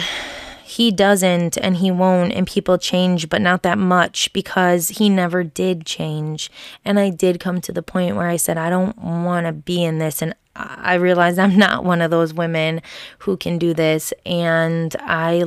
he 0.72 0.90
doesn't 0.90 1.58
and 1.58 1.78
he 1.78 1.92
won't 1.92 2.32
and 2.32 2.48
people 2.48 2.78
change 2.78 3.28
but 3.28 3.42
not 3.42 3.62
that 3.62 3.78
much 3.78 4.32
because 4.32 4.88
he 4.88 5.10
never 5.10 5.44
did 5.44 5.86
change. 5.86 6.50
And 6.86 6.98
i 6.98 7.10
did 7.10 7.42
come 7.42 7.60
to 7.62 7.74
the 7.74 7.84
point 7.84 8.16
where 8.16 8.28
i 8.28 8.38
said 8.38 8.58
i 8.58 8.70
don't 8.70 8.98
want 8.98 9.48
to 9.48 9.52
be 9.52 9.84
in 9.84 9.98
this 9.98 10.22
and 10.22 10.34
i 10.56 10.94
realized 10.94 11.40
i'm 11.40 11.58
not 11.58 11.84
one 11.92 12.02
of 12.02 12.10
those 12.10 12.34
women 12.34 12.82
who 13.20 13.36
can 13.36 13.58
do 13.58 13.74
this 13.74 14.14
and 14.26 14.96
i 15.02 15.44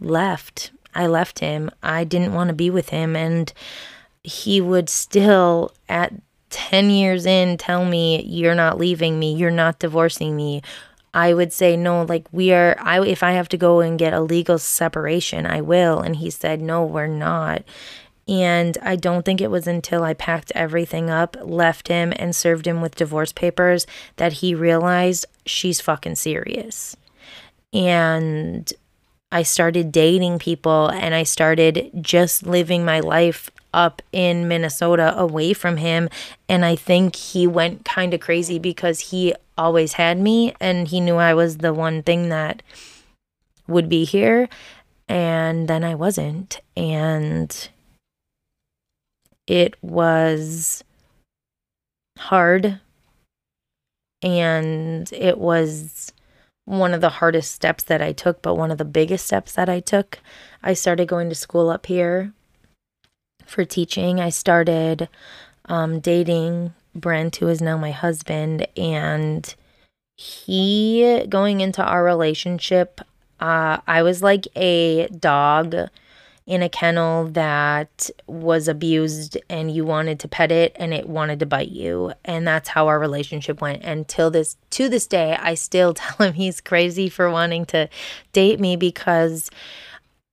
left. 0.00 0.72
I 0.94 1.06
left 1.06 1.38
him. 1.38 1.70
I 1.82 2.04
didn't 2.04 2.34
want 2.34 2.48
to 2.48 2.54
be 2.54 2.70
with 2.70 2.90
him 2.90 3.16
and 3.16 3.52
he 4.22 4.60
would 4.60 4.88
still 4.88 5.72
at 5.88 6.12
10 6.50 6.90
years 6.90 7.26
in 7.26 7.56
tell 7.56 7.84
me 7.84 8.22
you're 8.24 8.54
not 8.54 8.78
leaving 8.78 9.18
me. 9.18 9.34
You're 9.34 9.50
not 9.50 9.78
divorcing 9.78 10.36
me 10.36 10.62
I 11.16 11.32
would 11.32 11.50
say 11.50 11.78
no 11.78 12.02
like 12.02 12.26
we 12.30 12.52
are 12.52 12.76
I 12.78 13.02
if 13.02 13.22
I 13.22 13.32
have 13.32 13.48
to 13.48 13.56
go 13.56 13.80
and 13.80 13.98
get 13.98 14.12
a 14.12 14.20
legal 14.20 14.58
separation 14.58 15.46
I 15.46 15.62
will 15.62 15.98
and 15.98 16.16
he 16.16 16.28
said 16.28 16.60
no 16.60 16.84
we're 16.84 17.06
not 17.06 17.62
and 18.28 18.76
I 18.82 18.96
don't 18.96 19.24
think 19.24 19.40
it 19.40 19.50
was 19.50 19.66
until 19.66 20.02
I 20.02 20.12
packed 20.12 20.50
everything 20.54 21.10
up, 21.10 21.36
left 21.40 21.86
him, 21.86 22.12
and 22.16 22.34
served 22.34 22.66
him 22.66 22.80
with 22.80 22.96
divorce 22.96 23.32
papers 23.32 23.86
that 24.16 24.34
he 24.34 24.52
realized 24.52 25.26
she's 25.44 25.80
fucking 25.80 26.16
serious. 26.16 26.96
And 27.72 28.70
I 29.30 29.44
started 29.44 29.92
dating 29.92 30.40
people 30.40 30.88
and 30.88 31.14
I 31.14 31.22
started 31.22 31.92
just 32.00 32.44
living 32.44 32.84
my 32.84 32.98
life 32.98 33.48
up 33.76 34.02
in 34.10 34.48
Minnesota 34.48 35.16
away 35.16 35.52
from 35.52 35.76
him. 35.76 36.08
And 36.48 36.64
I 36.64 36.74
think 36.74 37.14
he 37.14 37.46
went 37.46 37.84
kind 37.84 38.14
of 38.14 38.20
crazy 38.20 38.58
because 38.58 38.98
he 38.98 39.34
always 39.56 39.92
had 39.92 40.18
me 40.18 40.54
and 40.60 40.88
he 40.88 40.98
knew 40.98 41.16
I 41.16 41.34
was 41.34 41.58
the 41.58 41.74
one 41.74 42.02
thing 42.02 42.30
that 42.30 42.62
would 43.68 43.88
be 43.88 44.04
here. 44.04 44.48
And 45.08 45.68
then 45.68 45.84
I 45.84 45.94
wasn't. 45.94 46.60
And 46.76 47.68
it 49.46 49.76
was 49.82 50.82
hard. 52.18 52.80
And 54.22 55.12
it 55.12 55.38
was 55.38 56.12
one 56.64 56.94
of 56.94 57.00
the 57.00 57.10
hardest 57.10 57.52
steps 57.52 57.84
that 57.84 58.02
I 58.02 58.12
took, 58.12 58.42
but 58.42 58.56
one 58.56 58.70
of 58.70 58.78
the 58.78 58.84
biggest 58.84 59.26
steps 59.26 59.52
that 59.52 59.68
I 59.68 59.78
took. 59.80 60.18
I 60.62 60.72
started 60.72 61.06
going 61.06 61.28
to 61.28 61.34
school 61.34 61.70
up 61.70 61.86
here 61.86 62.32
for 63.46 63.64
teaching. 63.64 64.20
I 64.20 64.30
started 64.30 65.08
um, 65.66 66.00
dating 66.00 66.74
Brent, 66.94 67.36
who 67.36 67.48
is 67.48 67.60
now 67.60 67.76
my 67.76 67.90
husband, 67.90 68.66
and 68.76 69.54
he 70.16 71.24
going 71.28 71.60
into 71.60 71.84
our 71.84 72.02
relationship, 72.02 73.00
uh, 73.40 73.78
I 73.86 74.02
was 74.02 74.22
like 74.22 74.48
a 74.56 75.08
dog 75.08 75.74
in 76.46 76.62
a 76.62 76.68
kennel 76.68 77.24
that 77.26 78.08
was 78.28 78.68
abused 78.68 79.36
and 79.50 79.74
you 79.74 79.84
wanted 79.84 80.20
to 80.20 80.28
pet 80.28 80.52
it 80.52 80.72
and 80.76 80.94
it 80.94 81.08
wanted 81.08 81.40
to 81.40 81.46
bite 81.46 81.70
you 81.70 82.12
and 82.24 82.46
that's 82.46 82.68
how 82.68 82.86
our 82.86 83.00
relationship 83.00 83.60
went 83.60 83.82
And 83.82 83.98
until 84.00 84.30
this 84.30 84.56
to 84.70 84.88
this 84.88 85.08
day 85.08 85.36
I 85.40 85.54
still 85.54 85.92
tell 85.94 86.24
him 86.24 86.34
he's 86.34 86.60
crazy 86.60 87.08
for 87.08 87.28
wanting 87.28 87.66
to 87.66 87.88
date 88.32 88.60
me 88.60 88.76
because 88.76 89.50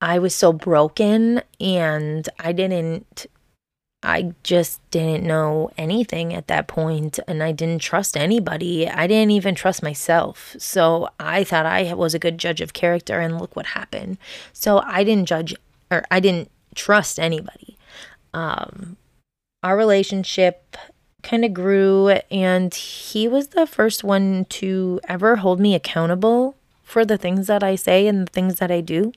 I 0.03 0.19
was 0.19 0.35
so 0.35 0.51
broken 0.51 1.41
and 1.61 2.27
I 2.37 2.51
didn't 2.51 3.25
I 4.05 4.33
just 4.43 4.81
didn't 4.91 5.25
know 5.25 5.71
anything 5.77 6.33
at 6.33 6.47
that 6.47 6.67
point 6.67 7.19
and 7.25 7.41
I 7.41 7.53
didn't 7.53 7.81
trust 7.81 8.17
anybody. 8.17 8.89
I 8.89 9.07
didn't 9.07 9.31
even 9.31 9.55
trust 9.55 9.81
myself. 9.81 10.57
So 10.59 11.07
I 11.21 11.45
thought 11.45 11.65
I 11.65 11.93
was 11.93 12.13
a 12.13 12.19
good 12.19 12.37
judge 12.37 12.59
of 12.59 12.73
character 12.73 13.21
and 13.21 13.39
look 13.39 13.55
what 13.55 13.67
happened. 13.67 14.17
So 14.51 14.79
I 14.85 15.05
didn't 15.05 15.29
judge 15.29 15.55
or 15.89 16.03
I 16.11 16.19
didn't 16.19 16.51
trust 16.75 17.17
anybody. 17.17 17.77
Um 18.33 18.97
our 19.63 19.77
relationship 19.77 20.75
kind 21.21 21.45
of 21.45 21.53
grew 21.53 22.09
and 22.29 22.73
he 22.73 23.29
was 23.29 23.47
the 23.49 23.65
first 23.65 24.03
one 24.03 24.43
to 24.49 24.99
ever 25.07 25.37
hold 25.37 25.61
me 25.61 25.75
accountable 25.75 26.57
for 26.93 27.03
the 27.03 27.17
things 27.17 27.47
that 27.47 27.63
I 27.63 27.73
say 27.75 28.05
and 28.05 28.27
the 28.27 28.31
things 28.31 28.59
that 28.59 28.69
I 28.69 28.79
do. 28.79 29.13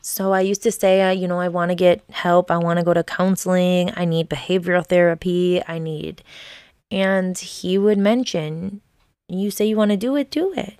So 0.00 0.32
I 0.32 0.40
used 0.40 0.62
to 0.62 0.72
say, 0.72 1.02
uh, 1.02 1.10
you 1.10 1.28
know, 1.28 1.38
I 1.38 1.48
want 1.48 1.70
to 1.70 1.74
get 1.74 2.02
help. 2.08 2.50
I 2.50 2.56
want 2.56 2.78
to 2.78 2.84
go 2.84 2.94
to 2.94 3.04
counseling. 3.04 3.92
I 3.94 4.06
need 4.06 4.30
behavioral 4.30 4.86
therapy. 4.86 5.62
I 5.68 5.78
need. 5.78 6.22
And 6.90 7.36
he 7.36 7.76
would 7.76 7.98
mention, 7.98 8.80
you 9.28 9.50
say 9.50 9.66
you 9.66 9.76
want 9.76 9.90
to 9.90 9.98
do 9.98 10.16
it, 10.16 10.30
do 10.30 10.54
it. 10.54 10.78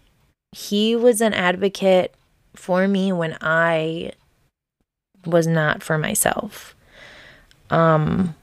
He 0.53 0.97
was 0.97 1.21
an 1.21 1.35
advocate 1.35 2.15
for 2.57 2.89
me 2.89 3.13
when 3.13 3.37
I 3.43 4.13
was 5.27 5.47
not 5.47 5.83
for 5.83 5.99
myself. 5.99 6.75
Um, 7.69 8.35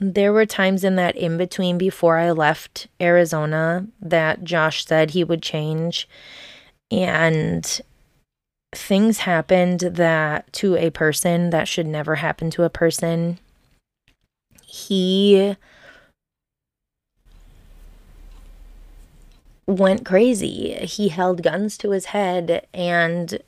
there 0.00 0.32
were 0.32 0.46
times 0.46 0.84
in 0.84 0.96
that 0.96 1.16
in 1.16 1.36
between 1.36 1.78
before 1.78 2.18
I 2.18 2.30
left 2.32 2.88
Arizona 3.00 3.86
that 4.00 4.44
Josh 4.44 4.84
said 4.84 5.10
he 5.10 5.24
would 5.24 5.42
change. 5.42 6.08
And 6.90 7.80
things 8.74 9.18
happened 9.18 9.80
that 9.80 10.52
to 10.54 10.76
a 10.76 10.90
person 10.90 11.50
that 11.50 11.68
should 11.68 11.86
never 11.86 12.16
happen 12.16 12.50
to 12.50 12.64
a 12.64 12.70
person. 12.70 13.38
He 14.64 15.56
went 19.66 20.04
crazy. 20.04 20.74
He 20.84 21.08
held 21.08 21.42
guns 21.42 21.78
to 21.78 21.90
his 21.90 22.06
head 22.06 22.66
and 22.74 23.38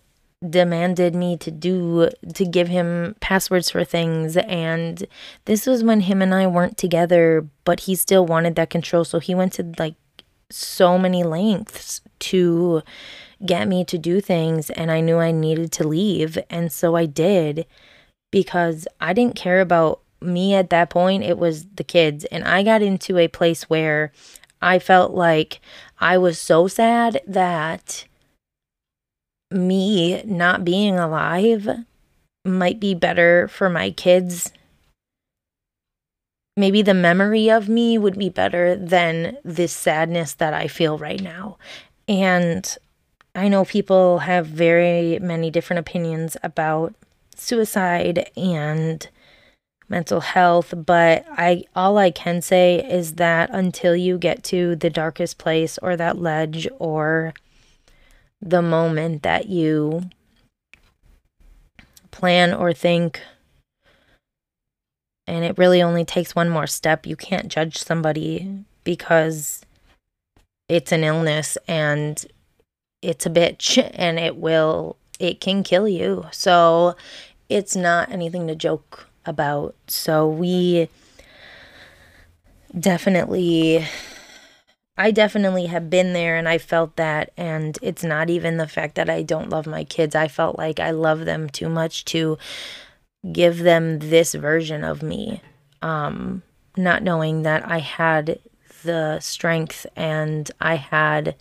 demanded 0.51 1.15
me 1.15 1.37
to 1.39 1.51
do 1.51 2.11
to 2.35 2.45
give 2.45 2.69
him 2.69 3.17
passwords 3.21 3.71
for 3.71 3.85
things. 3.85 4.37
And 4.37 5.07
this 5.45 5.67
was 5.67 5.85
when 5.85 6.01
him 6.01 6.23
and 6.23 6.35
I 6.35 6.47
weren't 6.47 6.77
together 6.77 7.47
but 7.65 7.81
he 7.81 7.95
still 7.95 8.25
wanted 8.25 8.55
that 8.55 8.71
control. 8.71 9.05
So 9.05 9.19
he 9.19 9.35
went 9.35 9.53
to 9.55 9.75
like 9.79 9.97
so 10.49 10.97
many 10.97 11.25
lengths 11.25 12.01
to 12.21 12.83
get 13.45 13.69
me 13.69 13.85
to 13.85 13.99
do 13.99 14.21
things 14.21 14.71
and 14.71 14.91
I 14.91 15.01
knew 15.01 15.19
I 15.19 15.33
needed 15.33 15.73
to 15.73 15.87
leave. 15.87 16.39
And 16.49 16.73
so 16.73 16.95
I 16.95 17.05
did 17.05 17.67
because 18.31 18.87
I 19.01 19.13
didn't 19.13 19.37
care 19.37 19.61
about 19.61 20.01
me 20.21 20.55
at 20.55 20.71
that 20.71 20.91
point. 20.91 21.25
It 21.25 21.39
was 21.39 21.67
the 21.75 21.85
kids. 21.85 22.25
And 22.27 22.45
I 22.45 22.63
got 22.63 22.83
into 22.83 23.19
a 23.19 23.29
place 23.29 23.65
where 23.65 24.13
I 24.63 24.79
felt 24.79 25.13
like 25.13 25.61
I 25.99 26.17
was 26.19 26.39
so 26.39 26.69
sad 26.69 27.21
that 27.27 28.07
me 29.51 30.23
not 30.25 30.65
being 30.65 30.99
alive 30.99 31.69
might 32.45 32.81
be 32.81 32.95
better 32.95 33.49
for 33.49 33.69
my 33.69 33.91
kids. 33.91 34.53
Maybe 36.57 36.83
the 36.83 36.95
memory 36.95 37.51
of 37.51 37.69
me 37.69 37.99
would 37.99 38.19
be 38.19 38.31
better 38.31 38.77
than 38.77 39.37
this 39.45 39.73
sadness 39.73 40.33
that 40.35 40.55
I 40.55 40.69
feel 40.69 40.97
right 40.97 41.21
now. 41.21 41.59
And 42.09 42.77
I 43.35 43.49
know 43.49 43.65
people 43.65 44.21
have 44.21 44.47
very 44.47 45.19
many 45.19 45.51
different 45.51 45.81
opinions 45.81 46.37
about 46.43 46.95
suicide 47.35 48.31
and 48.37 49.07
mental 49.89 50.21
health, 50.21 50.73
but 50.75 51.25
I 51.31 51.65
all 51.75 51.99
I 51.99 52.11
can 52.11 52.41
say 52.41 52.83
is 52.91 53.15
that 53.15 53.51
until 53.53 53.95
you 53.95 54.19
get 54.19 54.43
to 54.45 54.77
the 54.77 54.91
darkest 54.91 55.37
place 55.39 55.79
or 55.83 55.97
that 55.97 56.19
ledge 56.19 56.67
or 56.79 57.35
the 58.41 58.63
moment 58.63 59.23
that 59.23 59.49
you 59.49 60.03
plan 62.11 62.55
or 62.55 62.73
think 62.73 63.21
and 65.27 65.45
it 65.45 65.59
really 65.59 65.83
only 65.83 66.05
takes 66.05 66.35
one 66.35 66.49
more 66.49 66.67
step. 66.67 67.07
You 67.07 67.17
can't 67.17 67.49
judge 67.49 67.79
somebody 67.79 68.65
because 68.85 69.63
it's 70.69 70.93
an 70.93 71.05
illness 71.05 71.59
and 71.67 72.25
it's 73.03 73.27
a 73.27 73.31
bitch 73.31 73.91
and 73.95 74.19
it 74.19 74.37
will 74.37 74.97
it 75.19 75.41
can 75.41 75.63
kill 75.63 75.89
you. 75.89 76.27
So 76.31 76.95
it's 77.49 77.75
not 77.75 78.11
anything 78.11 78.47
to 78.49 78.55
joke 78.55 79.09
about. 79.25 79.75
So 79.89 80.29
we 80.29 80.89
definitely 82.79 83.85
I 84.99 85.11
definitely 85.11 85.67
have 85.67 85.91
been 85.91 86.13
there 86.13 86.37
and 86.37 86.49
I 86.49 86.59
felt 86.59 86.97
that. 86.97 87.33
And 87.37 87.79
it's 87.83 88.05
not 88.05 88.31
even 88.31 88.57
the 88.57 88.69
fact 88.69 88.95
that 88.95 89.11
I 89.11 89.23
don't 89.23 89.51
love 89.51 89.67
my 89.67 89.85
kids. 89.85 90.15
I 90.15 90.29
felt 90.29 90.59
like 90.59 90.81
I 90.81 90.91
love 90.91 91.25
them 91.25 91.49
too 91.49 91.69
much 91.69 92.05
to 92.07 92.39
give 93.33 93.59
them 93.59 93.99
this 93.99 94.35
version 94.35 94.85
of 94.85 95.03
me. 95.03 95.43
Um, 95.83 96.43
not 96.77 97.03
knowing 97.03 97.43
that 97.43 97.69
I 97.69 97.79
had 97.79 98.39
the 98.85 99.21
strength 99.21 99.87
and 99.97 100.51
I 100.61 100.77
had 100.77 101.35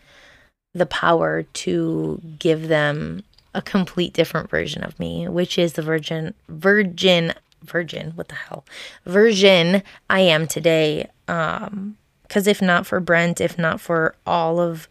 the 0.74 0.86
power 0.86 1.44
to 1.44 2.22
give 2.38 2.68
them 2.68 3.24
a 3.54 3.62
complete 3.62 4.14
different 4.14 4.50
version 4.50 4.84
of 4.84 5.00
me, 5.00 5.28
which 5.30 5.58
is 5.58 5.74
the 5.74 5.82
virgin, 5.82 6.34
virgin, 6.50 7.34
virgin, 7.64 8.12
what 8.16 8.28
the 8.28 8.36
hell, 8.36 8.66
version 9.06 9.82
I 10.10 10.20
am 10.20 10.48
today. 10.48 11.10
Um, 11.28 11.98
because 12.28 12.48
if 12.48 12.62
not 12.62 12.86
for 12.86 13.00
Brent, 13.00 13.42
if 13.42 13.58
not 13.58 13.82
for 13.82 14.16
all 14.26 14.60
of 14.60 14.88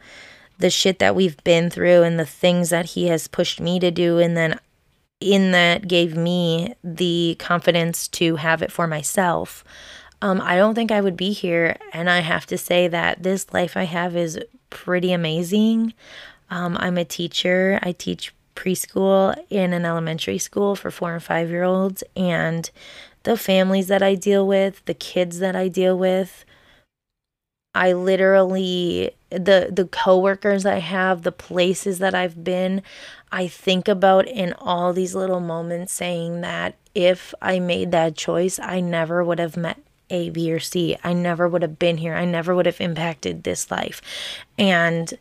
the 0.59 0.71
shit 0.71 0.99
that 0.99 1.17
we've 1.17 1.43
been 1.45 1.71
through 1.71 2.03
and 2.03 2.19
the 2.19 2.27
things 2.27 2.71
that 2.71 2.87
he 2.87 3.09
has 3.09 3.29
pushed 3.29 3.61
me 3.61 3.81
to 3.81 3.91
do, 3.91 4.19
and 4.19 4.37
then 4.37 4.59
in 5.21 5.53
that 5.53 5.89
gave 5.89 6.17
me 6.17 6.75
the 6.83 7.37
confidence 7.39 8.09
to 8.09 8.37
have 8.37 8.63
it 8.63 8.71
for 8.71 8.87
myself, 8.87 9.65
um, 10.23 10.41
I 10.41 10.57
don't 10.57 10.75
think 10.75 10.91
I 10.91 11.01
would 11.01 11.17
be 11.17 11.33
here. 11.33 11.77
And 11.93 12.09
I 12.09 12.21
have 12.21 12.47
to 12.47 12.59
say 12.59 12.89
that 12.89 13.23
this 13.23 13.53
life 13.53 13.77
I 13.77 13.85
have 13.85 14.17
is 14.17 14.39
pretty 14.71 15.13
amazing. 15.13 15.93
Um, 16.51 16.77
I'm 16.79 16.99
a 16.99 17.05
teacher, 17.05 17.79
I 17.83 17.93
teach 17.93 18.33
preschool 18.55 19.37
in 19.51 19.73
an 19.73 19.85
elementary 19.85 20.39
school 20.39 20.77
for 20.77 20.91
four 20.91 21.15
and 21.15 21.23
five 21.23 21.51
year 21.51 21.65
olds, 21.65 22.05
and 22.17 22.71
the 23.25 23.37
families 23.37 23.89
that 23.89 24.03
I 24.03 24.15
deal 24.15 24.47
with, 24.47 24.85
the 24.85 24.95
kids 24.95 25.39
that 25.41 25.57
I 25.57 25.69
deal 25.69 25.99
with, 25.99 26.45
I 27.75 27.93
literally 27.93 29.11
the 29.31 29.69
the 29.73 29.87
coworkers 29.91 30.65
I 30.65 30.79
have, 30.79 31.23
the 31.23 31.33
places 31.33 31.99
that 31.99 32.15
I've 32.15 32.45
been, 32.45 32.83
I 33.33 33.49
think 33.49 33.89
about 33.89 34.29
in 34.29 34.53
all 34.55 34.93
these 34.93 35.15
little 35.15 35.41
moments 35.41 35.93
saying 35.93 36.43
that 36.43 36.77
if 36.95 37.35
I 37.43 37.59
made 37.59 37.91
that 37.91 38.17
choice, 38.17 38.59
I 38.59 38.81
never 38.81 39.25
would 39.25 39.41
have 39.41 39.57
met 39.57 39.81
A, 40.11 40.31
B, 40.31 40.53
or 40.53 40.61
C. 40.61 40.97
I 41.03 41.13
never 41.13 41.49
would 41.49 41.63
have 41.63 41.79
been 41.79 41.99
here. 41.99 42.15
I 42.15 42.25
never 42.25 42.55
would 42.55 42.67
have 42.67 42.81
impacted 42.81 43.43
this 43.43 43.71
life. 43.71 44.01
And 44.57 45.13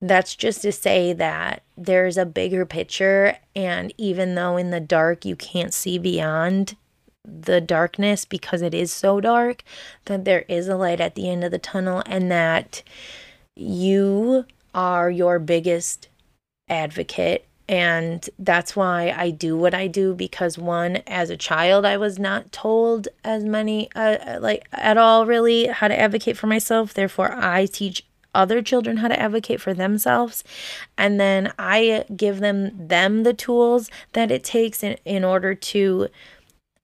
that's 0.00 0.34
just 0.34 0.62
to 0.62 0.72
say 0.72 1.12
that 1.12 1.62
there's 1.76 2.16
a 2.16 2.26
bigger 2.26 2.64
picture. 2.64 3.36
And 3.54 3.92
even 3.98 4.34
though 4.34 4.56
in 4.56 4.70
the 4.70 4.80
dark 4.80 5.24
you 5.24 5.36
can't 5.36 5.74
see 5.74 5.98
beyond, 5.98 6.76
the 7.24 7.60
darkness 7.60 8.24
because 8.24 8.62
it 8.62 8.74
is 8.74 8.92
so 8.92 9.20
dark 9.20 9.62
that 10.06 10.24
there 10.24 10.44
is 10.48 10.68
a 10.68 10.76
light 10.76 11.00
at 11.00 11.14
the 11.14 11.28
end 11.28 11.44
of 11.44 11.50
the 11.50 11.58
tunnel 11.58 12.02
and 12.06 12.30
that 12.30 12.82
you 13.54 14.44
are 14.74 15.10
your 15.10 15.38
biggest 15.38 16.08
advocate. 16.68 17.46
And 17.68 18.28
that's 18.38 18.74
why 18.74 19.14
I 19.16 19.30
do 19.30 19.56
what 19.56 19.72
I 19.72 19.86
do 19.86 20.14
because 20.14 20.58
one 20.58 20.96
as 21.06 21.30
a 21.30 21.36
child 21.36 21.84
I 21.84 21.96
was 21.96 22.18
not 22.18 22.50
told 22.50 23.08
as 23.24 23.44
many 23.44 23.88
uh, 23.94 24.40
like 24.40 24.66
at 24.72 24.98
all 24.98 25.26
really 25.26 25.66
how 25.66 25.88
to 25.88 25.98
advocate 25.98 26.36
for 26.36 26.48
myself. 26.48 26.92
Therefore 26.92 27.32
I 27.32 27.66
teach 27.66 28.04
other 28.34 28.62
children 28.62 28.98
how 28.98 29.08
to 29.08 29.20
advocate 29.20 29.60
for 29.60 29.74
themselves. 29.74 30.42
And 30.98 31.20
then 31.20 31.52
I 31.58 32.04
give 32.16 32.40
them 32.40 32.88
them 32.88 33.22
the 33.22 33.34
tools 33.34 33.90
that 34.12 34.30
it 34.30 34.42
takes 34.42 34.82
in, 34.82 34.96
in 35.04 35.24
order 35.24 35.54
to 35.54 36.08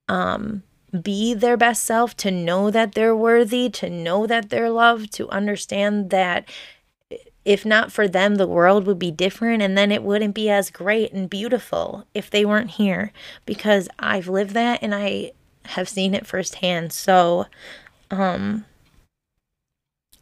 um, 0.08 0.62
be 1.02 1.34
their 1.34 1.56
best 1.56 1.84
self, 1.84 2.16
to 2.18 2.30
know 2.30 2.70
that 2.70 2.92
they're 2.92 3.16
worthy, 3.16 3.68
to 3.70 3.90
know 3.90 4.26
that 4.26 4.50
they're 4.50 4.70
loved, 4.70 5.12
to 5.14 5.28
understand 5.28 6.10
that 6.10 6.48
if 7.44 7.64
not 7.64 7.90
for 7.90 8.06
them, 8.06 8.34
the 8.34 8.46
world 8.46 8.86
would 8.86 8.98
be 8.98 9.10
different 9.10 9.62
and 9.62 9.76
then 9.76 9.90
it 9.90 10.02
wouldn't 10.02 10.34
be 10.34 10.50
as 10.50 10.70
great 10.70 11.12
and 11.12 11.30
beautiful 11.30 12.06
if 12.12 12.28
they 12.28 12.44
weren't 12.44 12.72
here 12.72 13.10
because 13.46 13.88
I've 13.98 14.28
lived 14.28 14.50
that 14.50 14.80
and 14.82 14.94
I 14.94 15.32
have 15.64 15.88
seen 15.88 16.14
it 16.14 16.26
firsthand. 16.26 16.92
So, 16.92 17.46
um, 18.10 18.66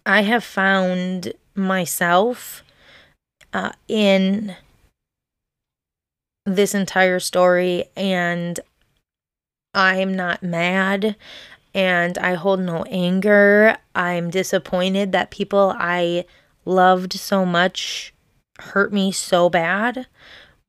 I 0.05 0.23
have 0.23 0.45
found 0.45 1.33
myself 1.57 2.63
uh, 3.53 3.73
in 3.89 4.55
this 6.45 6.77
entire 6.77 7.19
story 7.19 7.87
and 7.97 8.61
I'm 9.77 10.15
not 10.15 10.43
mad 10.43 11.15
and 11.75 12.17
I 12.17 12.35
hold 12.35 12.61
no 12.61 12.85
anger. 12.85 13.77
I'm 13.95 14.31
disappointed 14.31 15.13
that 15.13 15.31
people 15.31 15.75
I 15.79 16.25
loved 16.65 17.13
so 17.13 17.45
much 17.45 18.15
hurt 18.59 18.95
me 18.95 19.13
so 19.13 19.51
bad. 19.51 20.07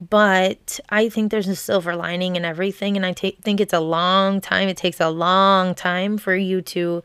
But 0.01 0.81
I 0.89 1.07
think 1.07 1.31
there's 1.31 1.47
a 1.47 1.55
silver 1.55 1.95
lining 1.95 2.35
in 2.35 2.43
everything. 2.43 2.97
And 2.97 3.05
I 3.05 3.13
think 3.13 3.61
it's 3.61 3.73
a 3.73 3.79
long 3.79 4.41
time. 4.41 4.67
It 4.67 4.77
takes 4.77 4.99
a 4.99 5.09
long 5.09 5.73
time 5.73 6.17
for 6.17 6.35
you 6.35 6.61
to 6.63 7.01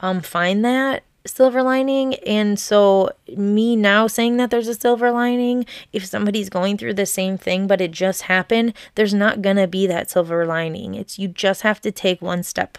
um, 0.00 0.20
find 0.20 0.62
that. 0.64 1.02
Silver 1.26 1.62
lining. 1.62 2.14
And 2.16 2.58
so, 2.58 3.10
me 3.36 3.76
now 3.76 4.06
saying 4.06 4.36
that 4.38 4.50
there's 4.50 4.68
a 4.68 4.74
silver 4.74 5.10
lining, 5.10 5.66
if 5.92 6.04
somebody's 6.06 6.48
going 6.48 6.78
through 6.78 6.94
the 6.94 7.06
same 7.06 7.38
thing, 7.38 7.66
but 7.66 7.80
it 7.80 7.90
just 7.90 8.22
happened, 8.22 8.74
there's 8.94 9.14
not 9.14 9.42
going 9.42 9.56
to 9.56 9.66
be 9.66 9.86
that 9.86 10.10
silver 10.10 10.46
lining. 10.46 10.94
It's 10.94 11.18
you 11.18 11.28
just 11.28 11.62
have 11.62 11.80
to 11.82 11.90
take 11.92 12.22
one 12.22 12.42
step 12.42 12.78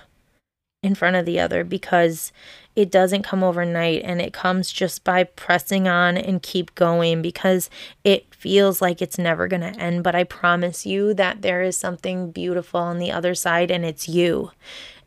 in 0.83 0.95
front 0.95 1.15
of 1.15 1.25
the 1.25 1.39
other 1.39 1.63
because 1.63 2.31
it 2.75 2.91
doesn't 2.91 3.23
come 3.23 3.43
overnight 3.43 4.03
and 4.03 4.21
it 4.21 4.33
comes 4.33 4.71
just 4.71 5.03
by 5.03 5.23
pressing 5.23 5.87
on 5.87 6.15
and 6.15 6.43
keep 6.43 6.75
going 6.75 7.23
because 7.23 7.71
it 8.03 8.33
feels 8.33 8.81
like 8.81 9.01
it's 9.01 9.17
never 9.17 9.47
going 9.47 9.61
to 9.61 9.79
end. 9.79 10.03
But 10.03 10.13
I 10.13 10.23
promise 10.23 10.85
you 10.85 11.15
that 11.15 11.41
there 11.41 11.63
is 11.63 11.75
something 11.75 12.31
beautiful 12.31 12.79
on 12.79 12.99
the 12.99 13.11
other 13.11 13.33
side 13.33 13.71
and 13.71 13.83
it's 13.83 14.07
you. 14.07 14.51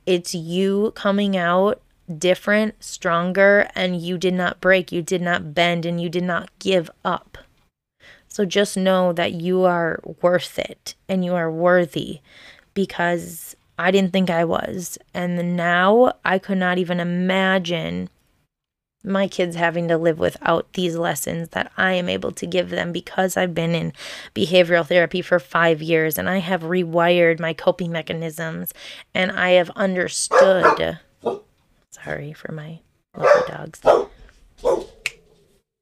It's 0.04 0.34
you 0.34 0.92
coming 0.96 1.36
out 1.36 1.80
different, 2.18 2.82
stronger, 2.82 3.68
and 3.74 4.00
you 4.00 4.18
did 4.18 4.34
not 4.34 4.60
break, 4.60 4.92
you 4.92 5.02
did 5.02 5.22
not 5.22 5.54
bend, 5.54 5.86
and 5.86 6.00
you 6.00 6.08
did 6.08 6.24
not 6.24 6.50
give 6.58 6.90
up. 7.04 7.38
So 8.28 8.44
just 8.44 8.76
know 8.76 9.12
that 9.12 9.32
you 9.32 9.64
are 9.64 10.00
worth 10.22 10.58
it 10.58 10.94
and 11.08 11.24
you 11.24 11.34
are 11.34 11.50
worthy 11.50 12.20
because 12.74 13.56
I 13.76 13.90
didn't 13.90 14.12
think 14.12 14.30
I 14.30 14.44
was. 14.44 14.98
And 15.12 15.56
now 15.56 16.12
I 16.24 16.38
could 16.38 16.58
not 16.58 16.78
even 16.78 17.00
imagine 17.00 18.08
my 19.02 19.26
kids 19.26 19.56
having 19.56 19.88
to 19.88 19.96
live 19.96 20.18
without 20.18 20.72
these 20.74 20.94
lessons 20.94 21.48
that 21.50 21.72
I 21.76 21.94
am 21.94 22.08
able 22.08 22.32
to 22.32 22.46
give 22.46 22.70
them 22.70 22.92
because 22.92 23.36
I've 23.36 23.54
been 23.54 23.74
in 23.74 23.94
behavioral 24.34 24.86
therapy 24.86 25.22
for 25.22 25.38
five 25.38 25.82
years 25.82 26.18
and 26.18 26.28
I 26.28 26.38
have 26.38 26.62
rewired 26.62 27.40
my 27.40 27.52
coping 27.52 27.90
mechanisms 27.90 28.72
and 29.14 29.32
I 29.32 29.50
have 29.52 29.70
understood. 29.70 30.98
Sorry 31.90 32.32
for 32.32 32.52
my 32.52 32.80
lovely 33.16 33.42
dogs. 33.48 33.80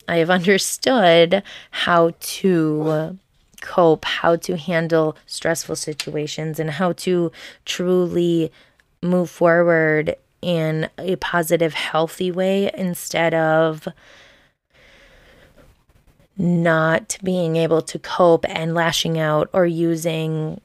I 0.09 0.17
have 0.17 0.31
understood 0.31 1.43
how 1.71 2.13
to 2.19 3.19
cope, 3.61 4.05
how 4.05 4.37
to 4.37 4.57
handle 4.57 5.17
stressful 5.27 5.77
situations, 5.77 6.59
and 6.59 6.71
how 6.71 6.93
to 6.93 7.31
truly 7.67 8.51
move 9.03 9.29
forward 9.29 10.17
in 10.41 10.89
a 10.97 11.17
positive, 11.17 11.75
healthy 11.75 12.31
way 12.31 12.71
instead 12.75 13.35
of 13.35 13.87
not 16.37 17.19
being 17.23 17.57
able 17.57 17.83
to 17.83 17.99
cope 17.99 18.47
and 18.49 18.73
lashing 18.73 19.19
out 19.19 19.51
or 19.53 19.67
using 19.67 20.61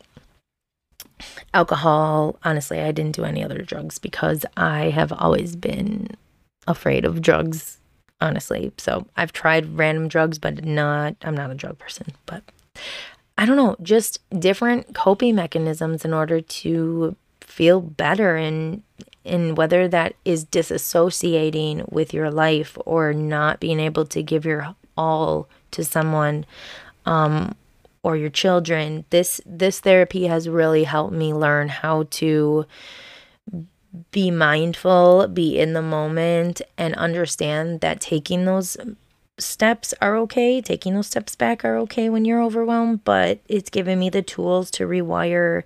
alcohol. 1.53 2.37
Honestly, 2.43 2.79
I 2.79 2.91
didn't 2.91 3.15
do 3.15 3.23
any 3.23 3.43
other 3.43 3.61
drugs 3.61 3.99
because 3.99 4.45
I 4.57 4.89
have 4.89 5.11
always 5.11 5.55
been 5.55 6.09
afraid 6.67 7.05
of 7.05 7.21
drugs, 7.21 7.79
honestly. 8.21 8.71
So 8.77 9.05
I've 9.17 9.33
tried 9.33 9.77
random 9.77 10.07
drugs, 10.07 10.39
but 10.39 10.63
not, 10.65 11.15
I'm 11.21 11.35
not 11.35 11.51
a 11.51 11.55
drug 11.55 11.77
person. 11.77 12.07
But 12.25 12.43
I 13.37 13.45
don't 13.45 13.57
know, 13.57 13.75
just 13.81 14.19
different 14.39 14.93
coping 14.95 15.35
mechanisms 15.35 16.05
in 16.05 16.13
order 16.13 16.41
to 16.41 17.15
feel 17.41 17.81
better 17.81 18.35
and 18.35 18.83
in 19.23 19.55
whether 19.55 19.87
that 19.87 20.15
is 20.25 20.45
disassociating 20.45 21.89
with 21.91 22.13
your 22.13 22.29
life 22.29 22.77
or 22.85 23.13
not 23.13 23.59
being 23.59 23.79
able 23.79 24.05
to 24.05 24.21
give 24.21 24.45
your 24.45 24.75
all 24.97 25.47
to 25.71 25.83
someone 25.83 26.45
um, 27.05 27.55
or 28.03 28.15
your 28.15 28.29
children 28.29 29.05
this 29.09 29.41
this 29.45 29.79
therapy 29.79 30.27
has 30.27 30.47
really 30.47 30.83
helped 30.83 31.13
me 31.13 31.33
learn 31.33 31.69
how 31.69 32.03
to 32.09 32.65
be 34.11 34.29
mindful 34.31 35.27
be 35.27 35.59
in 35.59 35.73
the 35.73 35.81
moment 35.81 36.61
and 36.77 36.95
understand 36.95 37.81
that 37.81 38.01
taking 38.01 38.45
those 38.45 38.77
steps 39.39 39.93
are 40.01 40.15
okay. 40.17 40.61
Taking 40.61 40.95
those 40.95 41.07
steps 41.07 41.35
back 41.35 41.63
are 41.65 41.77
okay 41.79 42.09
when 42.09 42.25
you're 42.25 42.41
overwhelmed, 42.41 43.03
but 43.03 43.39
it's 43.47 43.69
given 43.69 43.99
me 43.99 44.09
the 44.09 44.21
tools 44.21 44.71
to 44.71 44.87
rewire 44.87 45.63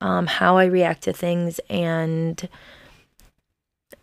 um, 0.00 0.26
how 0.26 0.56
I 0.56 0.64
react 0.66 1.02
to 1.04 1.12
things 1.12 1.58
and 1.68 2.48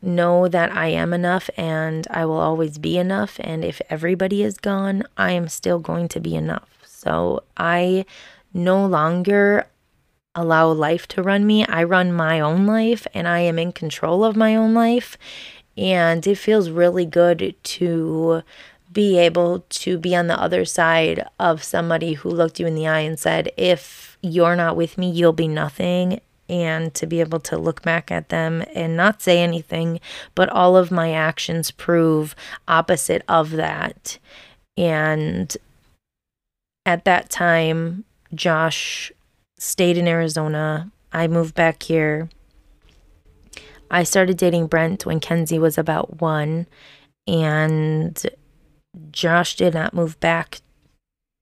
know 0.02 0.48
that 0.48 0.72
I 0.76 0.88
am 0.88 1.14
enough 1.14 1.50
and 1.58 2.08
I 2.12 2.26
will 2.26 2.40
always 2.40 2.78
be 2.78 2.98
enough. 2.98 3.40
And 3.40 3.64
if 3.64 3.82
everybody 3.90 4.44
is 4.44 4.58
gone, 4.58 5.04
I 5.18 5.32
am 5.32 5.48
still 5.48 5.80
going 5.80 6.08
to 6.10 6.20
be 6.20 6.36
enough. 6.36 6.75
So 7.06 7.44
I 7.56 8.06
no 8.54 8.86
longer 8.86 9.68
allow 10.34 10.70
life 10.72 11.08
to 11.08 11.24
run 11.24 11.46
me. 11.48 11.66
I 11.66 11.84
run 11.84 12.12
my 12.12 12.40
own 12.40 12.66
life 12.66 13.08
and 13.14 13.28
I 13.28 13.40
am 13.40 13.58
in 13.58 13.72
control 13.72 14.26
of 14.26 14.36
my 14.36 14.56
own 14.56 14.74
life. 14.74 15.18
And 15.78 16.26
it 16.26 16.36
feels 16.36 16.70
really 16.70 17.06
good 17.06 17.56
to 17.64 18.42
be 18.92 19.18
able 19.18 19.66
to 19.70 19.98
be 19.98 20.16
on 20.16 20.28
the 20.28 20.40
other 20.40 20.66
side 20.66 21.26
of 21.40 21.64
somebody 21.64 22.14
who 22.14 22.30
looked 22.30 22.60
you 22.60 22.66
in 22.66 22.76
the 22.76 22.88
eye 22.88 23.02
and 23.02 23.20
said, 23.20 23.52
if 23.58 24.18
you're 24.22 24.56
not 24.56 24.76
with 24.76 24.98
me, 24.98 25.10
you'll 25.10 25.34
be 25.34 25.48
nothing. 25.48 26.22
And 26.48 26.94
to 26.94 27.08
be 27.08 27.22
able 27.22 27.40
to 27.42 27.58
look 27.58 27.82
back 27.82 28.12
at 28.12 28.30
them 28.30 28.64
and 28.74 28.96
not 28.96 29.22
say 29.22 29.42
anything, 29.42 30.00
but 30.36 30.48
all 30.50 30.78
of 30.78 30.92
my 30.92 31.12
actions 31.12 31.72
prove 31.72 32.36
opposite 32.68 33.24
of 33.28 33.52
that. 33.52 34.18
And 34.78 35.56
at 36.86 37.06
that 37.06 37.30
time, 37.30 38.06
Josh 38.34 39.12
stayed 39.58 39.98
in 39.98 40.08
Arizona. 40.08 40.92
I 41.12 41.28
moved 41.28 41.56
back 41.56 41.84
here. 41.84 42.30
I 43.90 44.04
started 44.04 44.38
dating 44.38 44.68
Brent 44.68 45.06
when 45.06 45.20
Kenzie 45.20 45.60
was 45.60 45.78
about 45.78 46.22
one. 46.22 46.68
And 47.28 48.22
Josh 49.12 49.56
did 49.56 49.74
not 49.74 49.94
move 49.94 50.20
back 50.20 50.60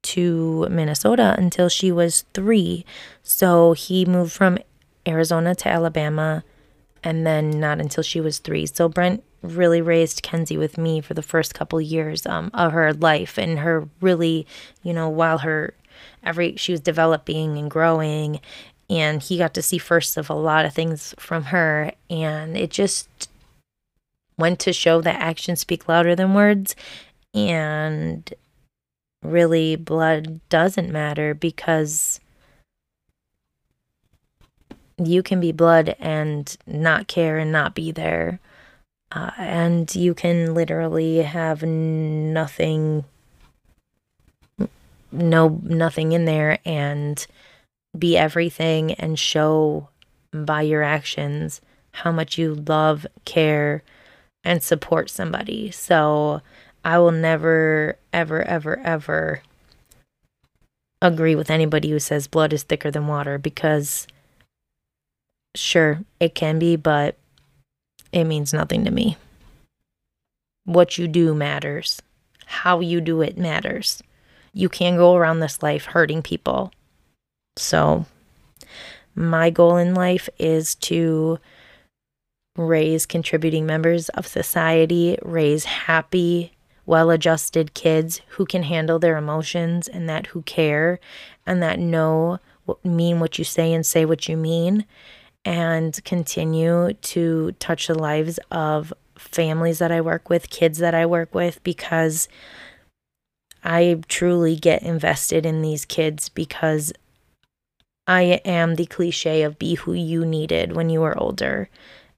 to 0.04 0.68
Minnesota 0.70 1.36
until 1.38 1.70
she 1.70 1.92
was 1.92 2.26
three. 2.34 2.86
So 3.22 3.74
he 3.74 4.06
moved 4.06 4.34
from 4.34 4.60
Arizona 5.08 5.56
to 5.56 5.70
Alabama 5.70 6.44
and 7.04 7.26
then 7.26 7.50
not 7.60 7.80
until 7.80 8.04
she 8.04 8.22
was 8.22 8.40
three. 8.40 8.66
So 8.66 8.88
Brent 8.88 9.24
really 9.44 9.82
raised 9.82 10.24
Kenzie 10.24 10.58
with 10.58 10.78
me 10.78 11.02
for 11.02 11.14
the 11.14 11.22
first 11.22 11.54
couple 11.54 11.80
years 11.80 12.26
um, 12.26 12.50
of 12.54 12.72
her 12.72 12.94
life 12.94 13.38
and 13.38 13.60
her 13.60 13.88
really, 14.02 14.48
you 14.82 14.94
know, 14.94 15.10
while 15.10 15.40
her 15.40 15.76
every 16.24 16.56
she 16.56 16.72
was 16.72 16.82
developing 16.82 17.58
and 17.58 17.70
growing 17.70 18.40
and 18.90 19.22
he 19.22 19.38
got 19.38 19.54
to 19.54 19.62
see 19.62 19.78
first 19.78 20.18
of 20.18 20.30
a 20.30 20.34
lot 20.34 20.66
of 20.66 20.74
things 20.74 21.14
from 21.20 21.46
her 21.46 21.92
and 22.10 22.58
it 22.58 22.72
just 22.72 23.30
went 24.38 24.60
to 24.60 24.74
show 24.74 25.02
that 25.02 25.22
actions 25.22 25.60
speak 25.60 25.88
louder 25.88 26.16
than 26.16 26.34
words 26.34 26.76
and 27.34 28.34
really, 29.24 29.76
blood 29.76 30.40
doesn't 30.50 30.92
matter 30.92 31.34
because 31.34 32.20
you 34.98 35.24
can 35.24 35.40
be 35.40 35.52
blood 35.52 35.96
and 36.00 36.56
not 36.68 37.08
care 37.08 37.40
and 37.40 37.52
not 37.52 37.74
be 37.74 37.92
there. 37.92 38.40
Uh, 39.14 39.32
and 39.38 39.96
you 39.96 40.14
can 40.14 40.54
literally 40.54 41.18
have 41.18 41.62
nothing 41.64 43.06
no 45.12 45.62
nothing 45.64 46.12
in 46.14 46.26
there 46.26 46.58
and 46.66 47.28
be 47.98 48.18
everything 48.18 48.94
and 48.94 49.20
show 49.20 49.88
by 50.32 50.64
your 50.64 50.82
actions 50.82 51.62
how 51.92 52.12
much 52.12 52.40
you 52.40 52.56
love, 52.56 53.06
care, 53.24 53.84
and 54.44 54.64
support 54.64 55.10
somebody. 55.12 55.70
So 55.70 56.42
I 56.84 56.98
will 56.98 57.12
never, 57.12 57.98
ever, 58.12 58.42
ever, 58.42 58.80
ever 58.80 59.44
agree 61.02 61.36
with 61.36 61.52
anybody 61.52 61.92
who 61.92 62.00
says 62.00 62.28
blood 62.28 62.52
is 62.52 62.64
thicker 62.64 62.90
than 62.90 63.08
water 63.08 63.38
because 63.38 64.08
sure, 65.56 66.00
it 66.20 66.34
can 66.34 66.58
be, 66.58 66.76
but 66.76 67.16
it 68.14 68.26
means 68.26 68.54
nothing 68.54 68.86
to 68.86 68.92
me. 68.92 69.18
What 70.66 70.98
you 70.98 71.08
do 71.08 71.34
matters, 71.34 72.02
how 72.46 72.80
you 72.80 73.02
do 73.02 73.22
it 73.22 73.38
matters. 73.38 74.02
You 74.54 74.70
can't 74.70 74.98
go 74.98 75.16
around 75.16 75.40
this 75.40 75.62
life 75.64 75.86
hurting 75.86 76.22
people. 76.22 76.72
So, 77.58 78.06
my 79.16 79.50
goal 79.50 79.78
in 79.78 79.94
life 79.94 80.30
is 80.40 80.76
to 80.76 81.40
raise 82.56 83.06
contributing 83.06 83.66
members 83.66 84.10
of 84.10 84.28
society, 84.28 85.18
raise 85.24 85.66
happy, 85.66 86.54
well 86.86 87.10
adjusted 87.10 87.74
kids 87.74 88.22
who 88.30 88.46
can 88.46 88.64
handle 88.64 89.00
their 89.00 89.18
emotions 89.18 89.88
and 89.88 90.08
that 90.08 90.28
who 90.28 90.42
care 90.44 91.00
and 91.46 91.64
that 91.64 91.80
know 91.80 92.40
mean 92.84 93.20
what 93.20 93.38
you 93.38 93.44
say 93.44 93.74
and 93.74 93.86
say 93.86 94.06
what 94.06 94.28
you 94.28 94.38
mean 94.38 94.86
and 95.46 96.04
continue 96.06 96.94
to 96.94 97.52
touch 97.54 97.88
the 97.88 97.98
lives 97.98 98.40
of 98.52 98.94
families 99.16 99.80
that 99.80 99.92
I 99.92 100.02
work 100.02 100.30
with, 100.30 100.50
kids 100.50 100.80
that 100.80 100.96
I 100.96 101.06
work 101.06 101.34
with, 101.36 101.64
because 101.64 102.28
I 103.64 104.02
truly 104.08 104.56
get 104.56 104.84
invested 104.84 105.46
in 105.46 105.62
these 105.62 105.86
kids 105.86 106.30
because 106.30 106.92
I 108.06 108.42
am 108.44 108.76
the 108.76 108.86
cliche 108.86 109.44
of 109.44 109.58
be 109.58 109.76
who 109.76 109.94
you 109.94 110.26
needed 110.26 110.76
when 110.76 110.90
you 110.90 111.02
were 111.02 111.18
older. 111.18 111.70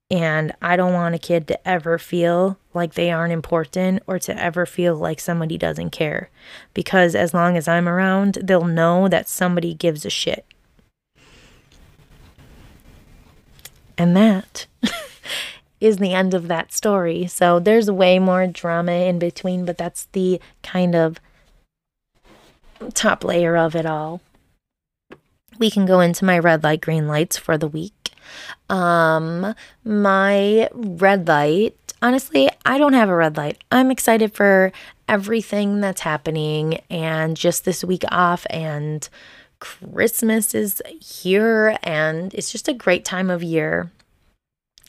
And 0.09 0.53
I 0.61 0.75
don't 0.75 0.93
want 0.93 1.15
a 1.15 1.19
kid 1.19 1.47
to 1.47 1.67
ever 1.67 1.97
feel 1.97 2.57
like 2.73 2.93
they 2.93 3.11
aren't 3.11 3.33
important 3.33 4.03
or 4.07 4.19
to 4.19 4.39
ever 4.39 4.65
feel 4.65 4.95
like 4.95 5.19
somebody 5.19 5.57
doesn't 5.57 5.91
care. 5.91 6.29
Because 6.73 7.15
as 7.15 7.33
long 7.33 7.57
as 7.57 7.67
I'm 7.67 7.87
around, 7.87 8.39
they'll 8.43 8.65
know 8.65 9.07
that 9.07 9.27
somebody 9.27 9.73
gives 9.73 10.05
a 10.05 10.09
shit. 10.09 10.45
And 13.97 14.15
that 14.15 14.67
is 15.79 15.97
the 15.97 16.13
end 16.13 16.33
of 16.33 16.47
that 16.47 16.73
story. 16.73 17.27
So 17.27 17.59
there's 17.59 17.89
way 17.89 18.19
more 18.19 18.47
drama 18.47 18.91
in 18.91 19.19
between, 19.19 19.65
but 19.65 19.77
that's 19.77 20.05
the 20.11 20.39
kind 20.63 20.95
of 20.95 21.19
top 22.93 23.23
layer 23.23 23.55
of 23.55 23.75
it 23.75 23.85
all. 23.85 24.21
We 25.57 25.71
can 25.71 25.85
go 25.85 26.01
into 26.01 26.25
my 26.25 26.37
red 26.37 26.63
light, 26.63 26.81
green 26.81 27.07
lights 27.07 27.37
for 27.37 27.57
the 27.57 27.67
week. 27.67 28.11
Um, 28.69 29.55
my 29.83 30.69
red 30.73 31.27
light, 31.27 31.93
honestly, 32.01 32.49
I 32.65 32.77
don't 32.77 32.93
have 32.93 33.09
a 33.09 33.15
red 33.15 33.37
light. 33.37 33.63
I'm 33.71 33.91
excited 33.91 34.33
for 34.33 34.71
everything 35.07 35.81
that's 35.81 36.01
happening 36.01 36.81
and 36.89 37.37
just 37.37 37.63
this 37.63 37.83
week 37.83 38.03
off 38.11 38.45
and 38.49 39.07
Christmas 39.59 40.53
is 40.53 40.81
here 40.99 41.77
and 41.83 42.33
it's 42.33 42.51
just 42.51 42.67
a 42.67 42.73
great 42.73 43.05
time 43.05 43.29
of 43.29 43.43
year. 43.43 43.91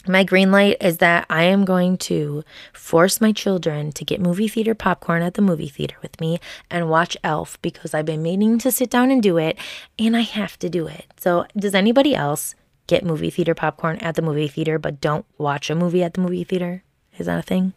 My 0.08 0.22
green 0.22 0.52
light 0.52 0.76
is 0.80 0.98
that 0.98 1.26
I 1.28 1.44
am 1.44 1.64
going 1.64 1.98
to 1.98 2.44
force 2.72 3.20
my 3.20 3.32
children 3.32 3.90
to 3.92 4.04
get 4.04 4.20
movie 4.20 4.46
theater 4.46 4.74
popcorn 4.74 5.20
at 5.20 5.34
the 5.34 5.42
movie 5.42 5.68
theater 5.68 5.96
with 6.00 6.20
me 6.20 6.38
and 6.70 6.88
watch 6.88 7.16
Elf 7.24 7.60
because 7.60 7.92
I've 7.92 8.06
been 8.06 8.22
meaning 8.22 8.58
to 8.58 8.70
sit 8.70 8.88
down 8.88 9.10
and 9.10 9.20
do 9.20 9.36
it 9.36 9.58
and 9.98 10.16
I 10.16 10.20
have 10.20 10.58
to 10.60 10.70
do 10.70 10.86
it. 10.86 11.06
So, 11.16 11.44
does 11.56 11.74
anybody 11.74 12.14
else 12.14 12.54
get 12.86 13.04
movie 13.04 13.30
theater 13.30 13.54
popcorn 13.54 13.96
at 13.96 14.14
the 14.14 14.22
movie 14.22 14.46
theater 14.46 14.78
but 14.78 15.00
don't 15.00 15.26
watch 15.38 15.70
a 15.70 15.74
movie 15.74 16.04
at 16.04 16.14
the 16.14 16.20
movie 16.20 16.44
theater? 16.44 16.84
Is 17.18 17.26
that 17.26 17.40
a 17.40 17.42
thing? 17.42 17.72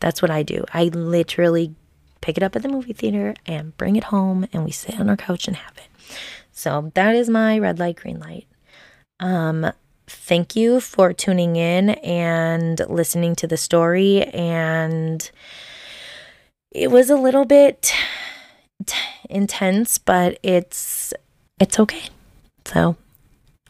That's 0.00 0.20
what 0.20 0.30
I 0.30 0.42
do. 0.42 0.64
I 0.74 0.84
literally 0.84 1.74
pick 2.20 2.36
it 2.36 2.42
up 2.42 2.56
at 2.56 2.62
the 2.62 2.68
movie 2.68 2.92
theater 2.92 3.34
and 3.46 3.74
bring 3.78 3.96
it 3.96 4.04
home 4.04 4.46
and 4.52 4.64
we 4.64 4.70
sit 4.70 5.00
on 5.00 5.08
our 5.08 5.16
couch 5.16 5.46
and 5.48 5.56
have 5.56 5.78
it. 5.78 5.89
So, 6.52 6.90
that 6.94 7.14
is 7.14 7.28
my 7.28 7.58
red 7.58 7.78
light, 7.78 7.96
green 7.96 8.20
light. 8.20 8.46
Um, 9.18 9.72
thank 10.06 10.56
you 10.56 10.80
for 10.80 11.12
tuning 11.12 11.56
in 11.56 11.90
and 11.90 12.80
listening 12.88 13.34
to 13.36 13.46
the 13.46 13.56
story. 13.56 14.24
And 14.24 15.30
it 16.72 16.90
was 16.90 17.10
a 17.10 17.16
little 17.16 17.44
bit 17.44 17.92
t- 18.86 18.96
intense, 19.28 19.98
but 19.98 20.38
it's 20.42 21.12
it's 21.58 21.78
okay. 21.78 22.08
So, 22.64 22.96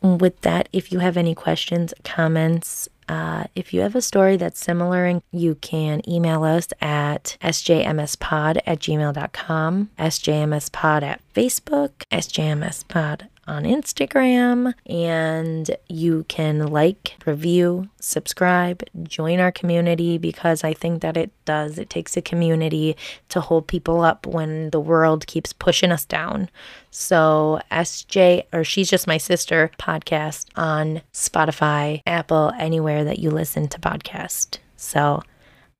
with 0.02 0.40
that, 0.42 0.68
if 0.72 0.92
you 0.92 1.00
have 1.00 1.16
any 1.16 1.34
questions, 1.34 1.92
comments, 2.04 2.88
uh, 3.10 3.44
if 3.56 3.74
you 3.74 3.80
have 3.80 3.96
a 3.96 4.00
story 4.00 4.36
that's 4.36 4.60
similar, 4.60 5.04
and 5.04 5.20
you 5.32 5.56
can 5.56 6.00
email 6.08 6.44
us 6.44 6.68
at 6.80 7.36
sjmspod 7.42 8.60
at 8.64 8.78
gmail.com, 8.78 9.90
sjmspod 9.98 11.02
at 11.02 11.20
Facebook, 11.34 11.90
sjmspod 12.12 13.26
on 13.50 13.64
Instagram, 13.64 14.72
and 14.86 15.76
you 15.88 16.24
can 16.28 16.68
like, 16.68 17.16
review, 17.26 17.88
subscribe, 18.00 18.84
join 19.02 19.40
our 19.40 19.50
community 19.50 20.18
because 20.18 20.62
I 20.62 20.72
think 20.72 21.02
that 21.02 21.16
it 21.16 21.32
does. 21.44 21.76
It 21.76 21.90
takes 21.90 22.16
a 22.16 22.22
community 22.22 22.96
to 23.30 23.40
hold 23.40 23.66
people 23.66 24.02
up 24.02 24.24
when 24.24 24.70
the 24.70 24.78
world 24.78 25.26
keeps 25.26 25.52
pushing 25.52 25.90
us 25.90 26.04
down. 26.04 26.48
So, 26.92 27.60
SJ, 27.72 28.44
or 28.52 28.62
She's 28.62 28.88
Just 28.88 29.08
My 29.08 29.18
Sister 29.18 29.72
podcast 29.78 30.46
on 30.54 31.02
Spotify, 31.12 32.02
Apple, 32.06 32.52
anywhere 32.56 33.02
that 33.02 33.18
you 33.18 33.30
listen 33.30 33.66
to 33.68 33.80
podcast. 33.80 34.58
So, 34.76 35.22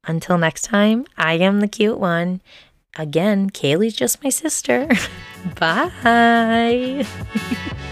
until 0.04 0.38
next 0.38 0.62
time, 0.62 1.06
I 1.16 1.34
am 1.34 1.60
the 1.60 1.68
cute 1.68 2.00
one. 2.00 2.40
Again, 2.96 3.50
Kaylee's 3.50 3.94
just 3.94 4.24
my 4.24 4.30
sister. 4.30 4.88
Bye. 5.58 7.06